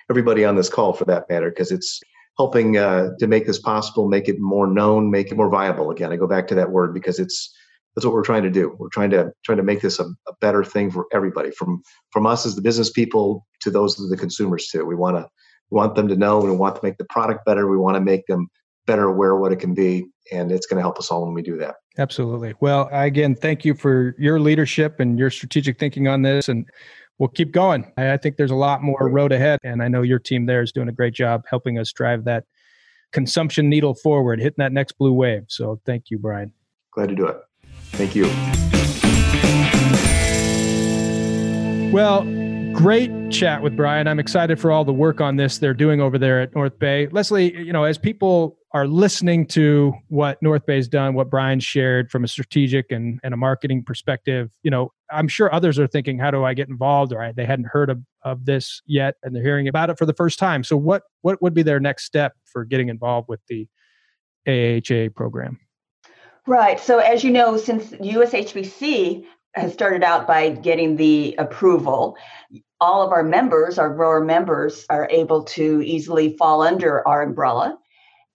everybody 0.09 0.43
on 0.43 0.57
this 0.57 0.67
call 0.67 0.91
for 0.91 1.05
that 1.05 1.29
matter, 1.29 1.49
because 1.49 1.71
it's 1.71 2.01
helping 2.37 2.75
uh, 2.75 3.09
to 3.19 3.27
make 3.27 3.45
this 3.45 3.59
possible, 3.59 4.09
make 4.09 4.27
it 4.27 4.39
more 4.39 4.67
known, 4.67 5.09
make 5.09 5.31
it 5.31 5.37
more 5.37 5.49
viable. 5.49 5.89
Again, 5.89 6.11
I 6.11 6.17
go 6.17 6.27
back 6.27 6.47
to 6.47 6.55
that 6.55 6.71
word 6.71 6.93
because 6.93 7.17
it's 7.17 7.53
that's 7.95 8.05
what 8.05 8.13
we're 8.13 8.23
trying 8.23 8.43
to 8.43 8.49
do. 8.49 8.75
We're 8.77 8.89
trying 8.89 9.11
to 9.11 9.31
trying 9.45 9.57
to 9.57 9.63
make 9.63 9.81
this 9.81 9.99
a, 9.99 10.05
a 10.27 10.33
better 10.41 10.65
thing 10.65 10.91
for 10.91 11.07
everybody, 11.13 11.51
from 11.51 11.81
from 12.11 12.25
us 12.25 12.45
as 12.45 12.55
the 12.55 12.61
business 12.61 12.89
people 12.89 13.47
to 13.61 13.71
those 13.71 13.97
of 14.01 14.09
the 14.09 14.17
consumers 14.17 14.67
too. 14.67 14.85
We 14.85 14.95
want 14.95 15.15
to 15.15 15.29
we 15.71 15.77
want 15.77 15.95
them 15.95 16.07
to 16.09 16.15
know. 16.15 16.39
We 16.39 16.51
want 16.51 16.75
to 16.75 16.81
make 16.83 16.97
the 16.97 17.05
product 17.05 17.45
better. 17.45 17.67
We 17.67 17.77
want 17.77 17.95
to 17.95 18.01
make 18.01 18.27
them 18.27 18.49
better 18.85 19.05
aware 19.05 19.35
what 19.35 19.51
it 19.51 19.57
can 19.57 19.73
be, 19.73 20.05
and 20.31 20.51
it's 20.51 20.65
going 20.65 20.77
to 20.77 20.81
help 20.81 20.99
us 20.99 21.09
all 21.09 21.25
when 21.25 21.33
we 21.33 21.41
do 21.41 21.57
that. 21.57 21.75
Absolutely. 21.97 22.53
Well, 22.59 22.89
again, 22.91 23.35
thank 23.35 23.63
you 23.63 23.73
for 23.73 24.15
your 24.17 24.39
leadership 24.39 24.99
and 24.99 25.17
your 25.17 25.29
strategic 25.29 25.79
thinking 25.79 26.07
on 26.07 26.23
this, 26.23 26.49
and 26.49 26.65
we'll 27.17 27.29
keep 27.29 27.51
going. 27.51 27.91
I, 27.97 28.17
think 28.17 28.37
there's 28.37 28.51
a 28.51 28.55
lot 28.55 28.81
more 28.81 29.09
road 29.09 29.31
ahead, 29.31 29.59
and 29.63 29.81
I 29.81 29.87
know 29.87 30.01
your 30.01 30.19
team 30.19 30.45
there 30.45 30.61
is 30.61 30.71
doing 30.71 30.89
a 30.89 30.93
great 30.93 31.13
job 31.13 31.43
helping 31.49 31.79
us 31.79 31.91
drive 31.91 32.25
that 32.25 32.43
consumption 33.11 33.69
needle 33.69 33.93
forward, 33.93 34.39
hitting 34.39 34.55
that 34.57 34.71
next 34.71 34.93
blue 34.93 35.13
wave. 35.13 35.43
So 35.47 35.79
thank 35.85 36.09
you, 36.09 36.17
Brian. 36.17 36.53
Glad 36.91 37.09
to 37.09 37.15
do 37.15 37.27
it. 37.27 37.37
Thank 37.91 38.15
you. 38.15 38.25
Well, 41.91 42.23
great 42.73 43.11
chat 43.29 43.61
with 43.61 43.75
Brian. 43.75 44.07
I'm 44.07 44.19
excited 44.19 44.59
for 44.59 44.71
all 44.71 44.85
the 44.85 44.93
work 44.93 45.21
on 45.21 45.35
this 45.35 45.57
they're 45.57 45.73
doing 45.73 46.01
over 46.01 46.17
there 46.17 46.41
at 46.41 46.55
North 46.55 46.79
Bay. 46.79 47.07
Leslie, 47.11 47.55
you 47.57 47.73
know, 47.73 47.83
as 47.83 47.97
people 47.97 48.57
are 48.73 48.87
listening 48.87 49.45
to 49.47 49.93
what 50.07 50.41
North 50.41 50.65
Bay's 50.65 50.87
done, 50.87 51.13
what 51.13 51.29
Brian 51.29 51.59
shared 51.59 52.09
from 52.09 52.23
a 52.23 52.27
strategic 52.27 52.91
and, 52.91 53.19
and 53.23 53.33
a 53.33 53.37
marketing 53.37 53.83
perspective, 53.83 54.49
you 54.63 54.71
know, 54.71 54.91
I'm 55.11 55.27
sure 55.27 55.53
others 55.53 55.77
are 55.77 55.87
thinking, 55.87 56.17
how 56.17 56.31
do 56.31 56.43
I 56.43 56.53
get 56.53 56.69
involved? 56.69 57.13
Or 57.13 57.33
they 57.35 57.45
hadn't 57.45 57.67
heard 57.67 57.89
of, 57.89 57.99
of 58.23 58.45
this 58.45 58.81
yet 58.85 59.15
and 59.23 59.35
they're 59.35 59.43
hearing 59.43 59.67
about 59.67 59.89
it 59.89 59.97
for 59.97 60.05
the 60.05 60.13
first 60.13 60.39
time. 60.39 60.63
So 60.63 60.77
what 60.77 61.03
what 61.21 61.41
would 61.41 61.53
be 61.53 61.63
their 61.63 61.79
next 61.79 62.05
step 62.05 62.33
for 62.45 62.63
getting 62.63 62.89
involved 62.89 63.27
with 63.27 63.41
the 63.47 63.67
AHA 64.47 65.09
program? 65.15 65.59
Right. 66.47 66.79
So 66.79 66.99
as 66.99 67.23
you 67.23 67.31
know, 67.31 67.57
since 67.57 67.91
USHBC 67.91 69.25
has 69.53 69.73
started 69.73 70.03
out 70.03 70.27
by 70.27 70.49
getting 70.49 70.95
the 70.95 71.35
approval, 71.37 72.17
all 72.79 73.01
of 73.01 73.11
our 73.11 73.23
members, 73.23 73.77
our 73.77 73.93
grower 73.93 74.23
members, 74.23 74.85
are 74.89 75.07
able 75.11 75.43
to 75.43 75.81
easily 75.81 76.35
fall 76.37 76.61
under 76.61 77.07
our 77.07 77.21
umbrella. 77.21 77.77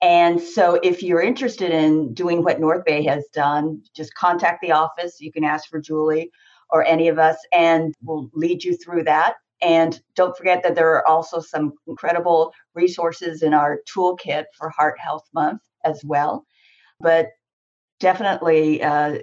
And 0.02 0.40
so, 0.40 0.74
if 0.82 1.02
you're 1.02 1.22
interested 1.22 1.70
in 1.70 2.12
doing 2.12 2.44
what 2.44 2.60
North 2.60 2.84
Bay 2.84 3.02
has 3.04 3.26
done, 3.32 3.82
just 3.94 4.14
contact 4.14 4.60
the 4.60 4.72
office. 4.72 5.20
You 5.20 5.32
can 5.32 5.42
ask 5.42 5.68
for 5.70 5.80
Julie 5.80 6.30
or 6.70 6.84
any 6.84 7.08
of 7.08 7.18
us, 7.18 7.36
and 7.52 7.94
we'll 8.02 8.28
lead 8.34 8.62
you 8.62 8.76
through 8.76 9.04
that. 9.04 9.34
And 9.62 9.98
don't 10.14 10.36
forget 10.36 10.62
that 10.62 10.74
there 10.74 10.90
are 10.90 11.08
also 11.08 11.40
some 11.40 11.72
incredible 11.86 12.52
resources 12.74 13.42
in 13.42 13.54
our 13.54 13.80
toolkit 13.88 14.44
for 14.56 14.68
Heart 14.68 15.00
Health 15.00 15.26
Month 15.32 15.62
as 15.84 16.02
well. 16.04 16.44
But 17.00 17.28
definitely 17.98 18.82
uh, 18.82 19.18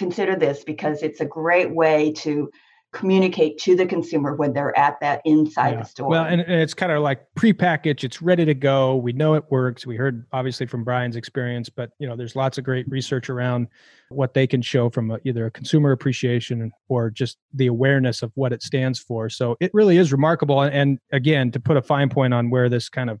consider 0.00 0.34
this 0.34 0.64
because 0.64 1.02
it's 1.02 1.20
a 1.20 1.26
great 1.26 1.74
way 1.74 2.10
to 2.12 2.50
communicate 2.92 3.56
to 3.58 3.76
the 3.76 3.86
consumer 3.86 4.34
when 4.34 4.52
they're 4.52 4.76
at 4.76 4.98
that 5.00 5.20
inside 5.24 5.74
yeah. 5.74 5.82
the 5.82 5.84
store. 5.84 6.08
Well, 6.08 6.24
and, 6.24 6.40
and 6.40 6.60
it's 6.60 6.74
kind 6.74 6.90
of 6.90 7.02
like 7.02 7.24
pre-packaged, 7.36 8.02
it's 8.02 8.20
ready 8.20 8.44
to 8.44 8.54
go. 8.54 8.96
We 8.96 9.12
know 9.12 9.34
it 9.34 9.44
works. 9.50 9.86
We 9.86 9.94
heard 9.94 10.26
obviously 10.32 10.66
from 10.66 10.82
Brian's 10.82 11.14
experience, 11.14 11.68
but 11.68 11.90
you 12.00 12.08
know, 12.08 12.16
there's 12.16 12.34
lots 12.34 12.58
of 12.58 12.64
great 12.64 12.88
research 12.88 13.30
around 13.30 13.68
what 14.08 14.34
they 14.34 14.46
can 14.46 14.62
show 14.62 14.90
from 14.90 15.12
a, 15.12 15.18
either 15.24 15.46
a 15.46 15.50
consumer 15.52 15.92
appreciation 15.92 16.72
or 16.88 17.10
just 17.10 17.38
the 17.54 17.68
awareness 17.68 18.22
of 18.22 18.32
what 18.34 18.52
it 18.52 18.62
stands 18.62 18.98
for. 18.98 19.28
So 19.28 19.56
it 19.60 19.70
really 19.72 19.98
is 19.98 20.10
remarkable. 20.10 20.62
And, 20.62 20.74
and 20.74 20.98
again, 21.12 21.52
to 21.52 21.60
put 21.60 21.76
a 21.76 21.82
fine 21.82 22.08
point 22.08 22.34
on 22.34 22.50
where 22.50 22.68
this 22.68 22.88
kind 22.88 23.08
of 23.10 23.20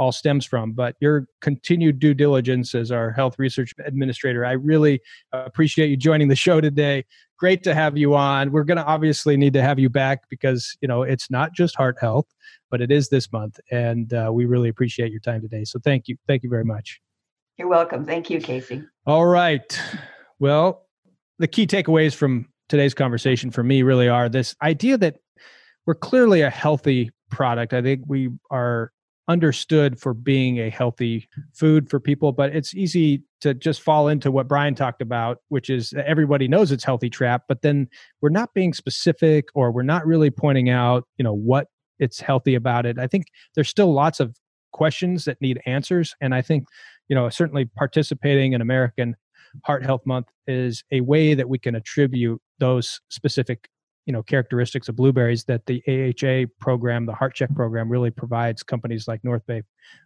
all 0.00 0.12
stems 0.12 0.46
from. 0.46 0.72
But 0.72 0.96
your 0.98 1.26
continued 1.42 1.98
due 1.98 2.14
diligence 2.14 2.74
as 2.74 2.90
our 2.90 3.12
health 3.12 3.38
research 3.38 3.74
administrator, 3.84 4.46
I 4.46 4.52
really 4.52 5.02
appreciate 5.32 5.90
you 5.90 5.96
joining 5.98 6.28
the 6.28 6.36
show 6.36 6.58
today. 6.58 7.04
Great 7.38 7.62
to 7.64 7.74
have 7.74 7.98
you 7.98 8.14
on. 8.14 8.50
We're 8.50 8.64
going 8.64 8.78
to 8.78 8.84
obviously 8.84 9.36
need 9.36 9.52
to 9.52 9.62
have 9.62 9.78
you 9.78 9.90
back 9.90 10.22
because 10.30 10.74
you 10.80 10.88
know 10.88 11.02
it's 11.02 11.30
not 11.30 11.52
just 11.54 11.76
heart 11.76 11.98
health, 12.00 12.26
but 12.70 12.80
it 12.80 12.90
is 12.90 13.10
this 13.10 13.30
month, 13.30 13.60
and 13.70 14.12
uh, 14.14 14.30
we 14.32 14.46
really 14.46 14.70
appreciate 14.70 15.12
your 15.12 15.20
time 15.20 15.42
today. 15.42 15.64
So 15.64 15.78
thank 15.84 16.08
you, 16.08 16.16
thank 16.26 16.42
you 16.42 16.48
very 16.48 16.64
much. 16.64 17.00
You're 17.58 17.68
welcome. 17.68 18.06
Thank 18.06 18.30
you, 18.30 18.38
Kasey. 18.38 18.86
All 19.06 19.26
right. 19.26 19.78
Well, 20.38 20.86
the 21.38 21.46
key 21.46 21.66
takeaways 21.66 22.14
from 22.14 22.46
today's 22.70 22.94
conversation 22.94 23.50
for 23.50 23.62
me 23.62 23.82
really 23.82 24.08
are 24.08 24.30
this 24.30 24.54
idea 24.62 24.96
that 24.96 25.16
we're 25.86 25.94
clearly 25.94 26.40
a 26.40 26.48
healthy 26.48 27.10
product. 27.30 27.74
I 27.74 27.82
think 27.82 28.04
we 28.06 28.30
are 28.50 28.92
understood 29.30 29.98
for 29.98 30.12
being 30.12 30.58
a 30.58 30.68
healthy 30.68 31.28
food 31.54 31.88
for 31.88 32.00
people 32.00 32.32
but 32.32 32.54
it's 32.54 32.74
easy 32.74 33.22
to 33.40 33.54
just 33.54 33.80
fall 33.80 34.08
into 34.08 34.30
what 34.30 34.48
brian 34.48 34.74
talked 34.74 35.00
about 35.00 35.38
which 35.48 35.70
is 35.70 35.94
everybody 36.04 36.48
knows 36.48 36.72
it's 36.72 36.84
healthy 36.84 37.08
trap 37.08 37.44
but 37.48 37.62
then 37.62 37.88
we're 38.20 38.28
not 38.28 38.52
being 38.54 38.72
specific 38.72 39.48
or 39.54 39.70
we're 39.70 39.82
not 39.82 40.06
really 40.06 40.30
pointing 40.30 40.68
out 40.68 41.04
you 41.16 41.22
know 41.22 41.34
what 41.34 41.68
it's 42.00 42.18
healthy 42.18 42.54
about 42.54 42.86
it. 42.86 42.98
I 42.98 43.06
think 43.06 43.26
there's 43.54 43.68
still 43.68 43.92
lots 43.92 44.20
of 44.20 44.34
questions 44.72 45.24
that 45.24 45.40
need 45.40 45.60
answers 45.66 46.14
and 46.20 46.34
i 46.34 46.40
think 46.40 46.64
you 47.08 47.16
know 47.16 47.28
certainly 47.28 47.64
participating 47.64 48.52
in 48.52 48.60
american 48.60 49.16
heart 49.64 49.84
health 49.84 50.02
month 50.06 50.26
is 50.46 50.84
a 50.92 51.00
way 51.00 51.34
that 51.34 51.48
we 51.48 51.58
can 51.58 51.74
attribute 51.74 52.40
those 52.58 53.00
specific 53.08 53.68
you 54.10 54.12
know 54.12 54.24
characteristics 54.24 54.88
of 54.88 54.96
blueberries 54.96 55.44
that 55.44 55.66
the 55.66 55.80
AHA 55.86 56.50
program, 56.58 57.06
the 57.06 57.14
Heart 57.14 57.32
Check 57.36 57.54
program, 57.54 57.88
really 57.88 58.10
provides 58.10 58.60
companies 58.60 59.06
like 59.06 59.22
North 59.22 59.46
Bay 59.46 59.62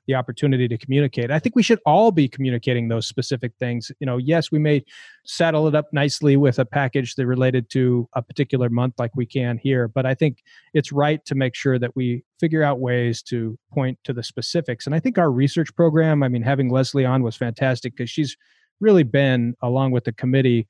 the 0.06 0.14
opportunity 0.14 0.68
to 0.68 0.76
communicate. 0.76 1.30
I 1.30 1.38
think 1.38 1.56
we 1.56 1.62
should 1.62 1.80
all 1.86 2.12
be 2.12 2.28
communicating 2.28 2.88
those 2.88 3.06
specific 3.06 3.52
things. 3.58 3.90
You 4.00 4.06
know, 4.06 4.18
yes, 4.18 4.52
we 4.52 4.58
may 4.58 4.84
saddle 5.24 5.66
it 5.68 5.74
up 5.74 5.86
nicely 5.90 6.36
with 6.36 6.58
a 6.58 6.66
package 6.66 7.14
that 7.14 7.26
related 7.26 7.70
to 7.70 8.06
a 8.12 8.20
particular 8.20 8.68
month, 8.68 8.92
like 8.98 9.16
we 9.16 9.24
can 9.24 9.56
here, 9.56 9.88
but 9.88 10.04
I 10.04 10.12
think 10.12 10.42
it's 10.74 10.92
right 10.92 11.24
to 11.24 11.34
make 11.34 11.54
sure 11.54 11.78
that 11.78 11.96
we 11.96 12.24
figure 12.38 12.62
out 12.62 12.80
ways 12.80 13.22
to 13.22 13.58
point 13.72 13.98
to 14.04 14.12
the 14.12 14.22
specifics. 14.22 14.84
And 14.84 14.94
I 14.94 15.00
think 15.00 15.16
our 15.16 15.30
research 15.30 15.74
program, 15.74 16.22
I 16.22 16.28
mean, 16.28 16.42
having 16.42 16.68
Leslie 16.68 17.06
on 17.06 17.22
was 17.22 17.36
fantastic 17.36 17.96
because 17.96 18.10
she's 18.10 18.36
really 18.80 19.02
been, 19.02 19.54
along 19.62 19.92
with 19.92 20.04
the 20.04 20.12
committee, 20.12 20.66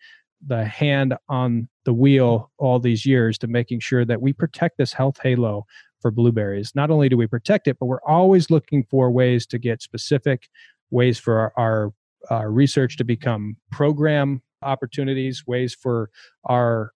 the 0.47 0.65
hand 0.65 1.17
on 1.29 1.69
the 1.85 1.95
wheel 1.95 2.51
all 2.59 2.79
these 2.79 3.05
years 3.05 3.39
to 3.39 3.47
making 3.47 3.81
sure 3.81 4.05
that 4.05 4.21
we 4.21 4.33
protect 4.33 4.79
this 4.79 4.93
health 4.93 5.19
halo 5.23 5.67
for 6.01 6.11
blueberries. 6.11 6.73
Not 6.75 6.91
only 6.91 7.09
do 7.09 7.17
we 7.17 7.27
protect 7.27 7.67
it, 7.69 7.79
but 7.79 7.87
we're 7.87 8.03
always 8.07 8.51
looking 8.51 8.85
for 8.91 9.11
ways 9.11 9.47
to 9.47 9.59
get 9.59 9.83
specific, 9.83 10.49
ways 10.91 11.19
for 11.19 11.39
our, 11.39 11.53
our, 11.57 11.93
our 12.31 12.51
research 12.51 12.97
to 12.99 13.05
become 13.05 13.57
program 13.71 14.43
opportunities, 14.63 15.45
ways 15.47 15.75
for 15.75 16.11
our 16.45 16.93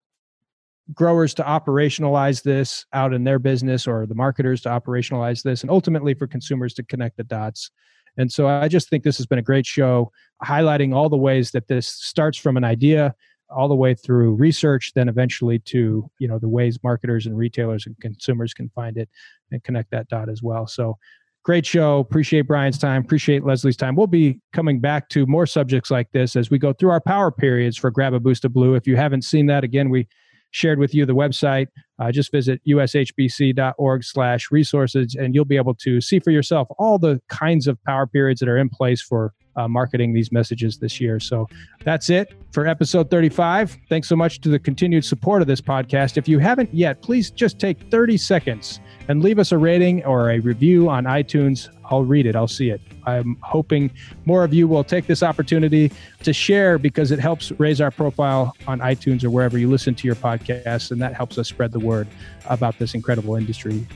growers 0.94 1.34
to 1.34 1.42
operationalize 1.42 2.42
this 2.42 2.86
out 2.92 3.12
in 3.12 3.24
their 3.24 3.38
business 3.38 3.86
or 3.86 4.06
the 4.06 4.14
marketers 4.14 4.62
to 4.62 4.68
operationalize 4.68 5.42
this 5.42 5.62
and 5.62 5.70
ultimately 5.70 6.14
for 6.14 6.26
consumers 6.26 6.72
to 6.72 6.82
connect 6.82 7.16
the 7.18 7.24
dots 7.24 7.70
and 8.16 8.32
so 8.32 8.48
i 8.48 8.66
just 8.68 8.88
think 8.88 9.04
this 9.04 9.18
has 9.18 9.26
been 9.26 9.38
a 9.38 9.42
great 9.42 9.66
show 9.66 10.10
highlighting 10.42 10.94
all 10.94 11.10
the 11.10 11.16
ways 11.16 11.50
that 11.50 11.68
this 11.68 11.86
starts 11.86 12.38
from 12.38 12.56
an 12.56 12.64
idea 12.64 13.14
all 13.50 13.68
the 13.68 13.74
way 13.74 13.94
through 13.94 14.34
research 14.34 14.92
then 14.94 15.08
eventually 15.08 15.58
to 15.58 16.10
you 16.18 16.28
know 16.28 16.38
the 16.38 16.48
ways 16.48 16.78
marketers 16.82 17.26
and 17.26 17.36
retailers 17.36 17.86
and 17.86 17.98
consumers 18.00 18.54
can 18.54 18.68
find 18.70 18.96
it 18.96 19.08
and 19.50 19.62
connect 19.64 19.90
that 19.90 20.08
dot 20.08 20.28
as 20.28 20.42
well. 20.42 20.66
So 20.66 20.98
great 21.44 21.64
show. 21.64 21.98
Appreciate 21.98 22.42
brian's 22.42 22.78
time. 22.78 23.02
Appreciate 23.02 23.44
leslie's 23.44 23.76
time. 23.76 23.96
We'll 23.96 24.06
be 24.06 24.40
coming 24.52 24.80
back 24.80 25.08
to 25.10 25.26
more 25.26 25.46
subjects 25.46 25.90
like 25.90 26.10
this 26.12 26.36
as 26.36 26.50
we 26.50 26.58
go 26.58 26.72
through 26.72 26.90
our 26.90 27.00
power 27.00 27.30
periods 27.30 27.76
for 27.76 27.90
grab 27.90 28.14
a 28.14 28.20
boost 28.20 28.44
of 28.44 28.52
blue. 28.52 28.74
If 28.74 28.86
you 28.86 28.96
haven't 28.96 29.22
seen 29.22 29.46
that 29.46 29.64
again 29.64 29.90
we 29.90 30.08
shared 30.50 30.78
with 30.78 30.94
you 30.94 31.06
the 31.06 31.14
website. 31.14 31.66
Uh, 31.98 32.12
just 32.12 32.32
visit 32.32 32.60
ushbc.org 32.66 34.04
slash 34.04 34.50
resources 34.50 35.14
and 35.18 35.34
you'll 35.34 35.44
be 35.44 35.56
able 35.56 35.74
to 35.74 36.00
see 36.00 36.18
for 36.18 36.30
yourself 36.30 36.68
all 36.78 36.98
the 36.98 37.20
kinds 37.28 37.66
of 37.66 37.82
power 37.84 38.06
periods 38.06 38.40
that 38.40 38.48
are 38.48 38.58
in 38.58 38.68
place 38.68 39.02
for 39.02 39.32
uh, 39.58 39.66
marketing 39.66 40.14
these 40.14 40.30
messages 40.30 40.78
this 40.78 41.00
year. 41.00 41.18
So 41.18 41.48
that's 41.84 42.08
it 42.08 42.32
for 42.52 42.66
episode 42.66 43.10
35. 43.10 43.76
Thanks 43.88 44.08
so 44.08 44.16
much 44.16 44.40
to 44.42 44.48
the 44.48 44.58
continued 44.58 45.04
support 45.04 45.42
of 45.42 45.48
this 45.48 45.60
podcast. 45.60 46.16
If 46.16 46.28
you 46.28 46.38
haven't 46.38 46.72
yet, 46.72 47.02
please 47.02 47.30
just 47.30 47.58
take 47.58 47.90
30 47.90 48.16
seconds 48.16 48.80
and 49.08 49.22
leave 49.22 49.38
us 49.38 49.52
a 49.52 49.58
rating 49.58 50.04
or 50.04 50.30
a 50.30 50.38
review 50.38 50.88
on 50.88 51.04
iTunes. 51.04 51.68
I'll 51.86 52.04
read 52.04 52.26
it, 52.26 52.36
I'll 52.36 52.46
see 52.46 52.70
it. 52.70 52.80
I'm 53.06 53.36
hoping 53.40 53.90
more 54.26 54.44
of 54.44 54.54
you 54.54 54.68
will 54.68 54.84
take 54.84 55.06
this 55.06 55.22
opportunity 55.22 55.90
to 56.22 56.32
share 56.32 56.78
because 56.78 57.10
it 57.10 57.18
helps 57.18 57.50
raise 57.52 57.80
our 57.80 57.90
profile 57.90 58.54
on 58.66 58.80
iTunes 58.80 59.24
or 59.24 59.30
wherever 59.30 59.58
you 59.58 59.68
listen 59.68 59.94
to 59.96 60.06
your 60.06 60.16
podcasts, 60.16 60.90
and 60.90 61.00
that 61.00 61.14
helps 61.14 61.38
us 61.38 61.48
spread 61.48 61.72
the 61.72 61.80
word 61.80 62.06
about 62.46 62.78
this 62.78 62.94
incredible 62.94 63.34
industry. 63.34 63.86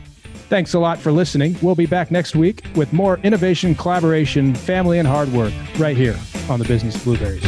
Thanks 0.53 0.75
a 0.75 0.79
lot 0.79 0.99
for 0.99 1.13
listening. 1.13 1.57
We'll 1.63 1.75
be 1.75 1.87
back 1.87 2.11
next 2.11 2.37
week 2.37 2.63
with 2.77 2.93
more 2.93 3.17
innovation, 3.23 3.75
collaboration, 3.75 4.55
family, 4.55 4.99
and 4.99 5.09
hard 5.09 5.33
work 5.33 5.55
right 5.79 5.97
here 5.97 6.15
on 6.51 6.59
the 6.59 6.67
Business 6.67 7.03
Blueberries. 7.03 7.43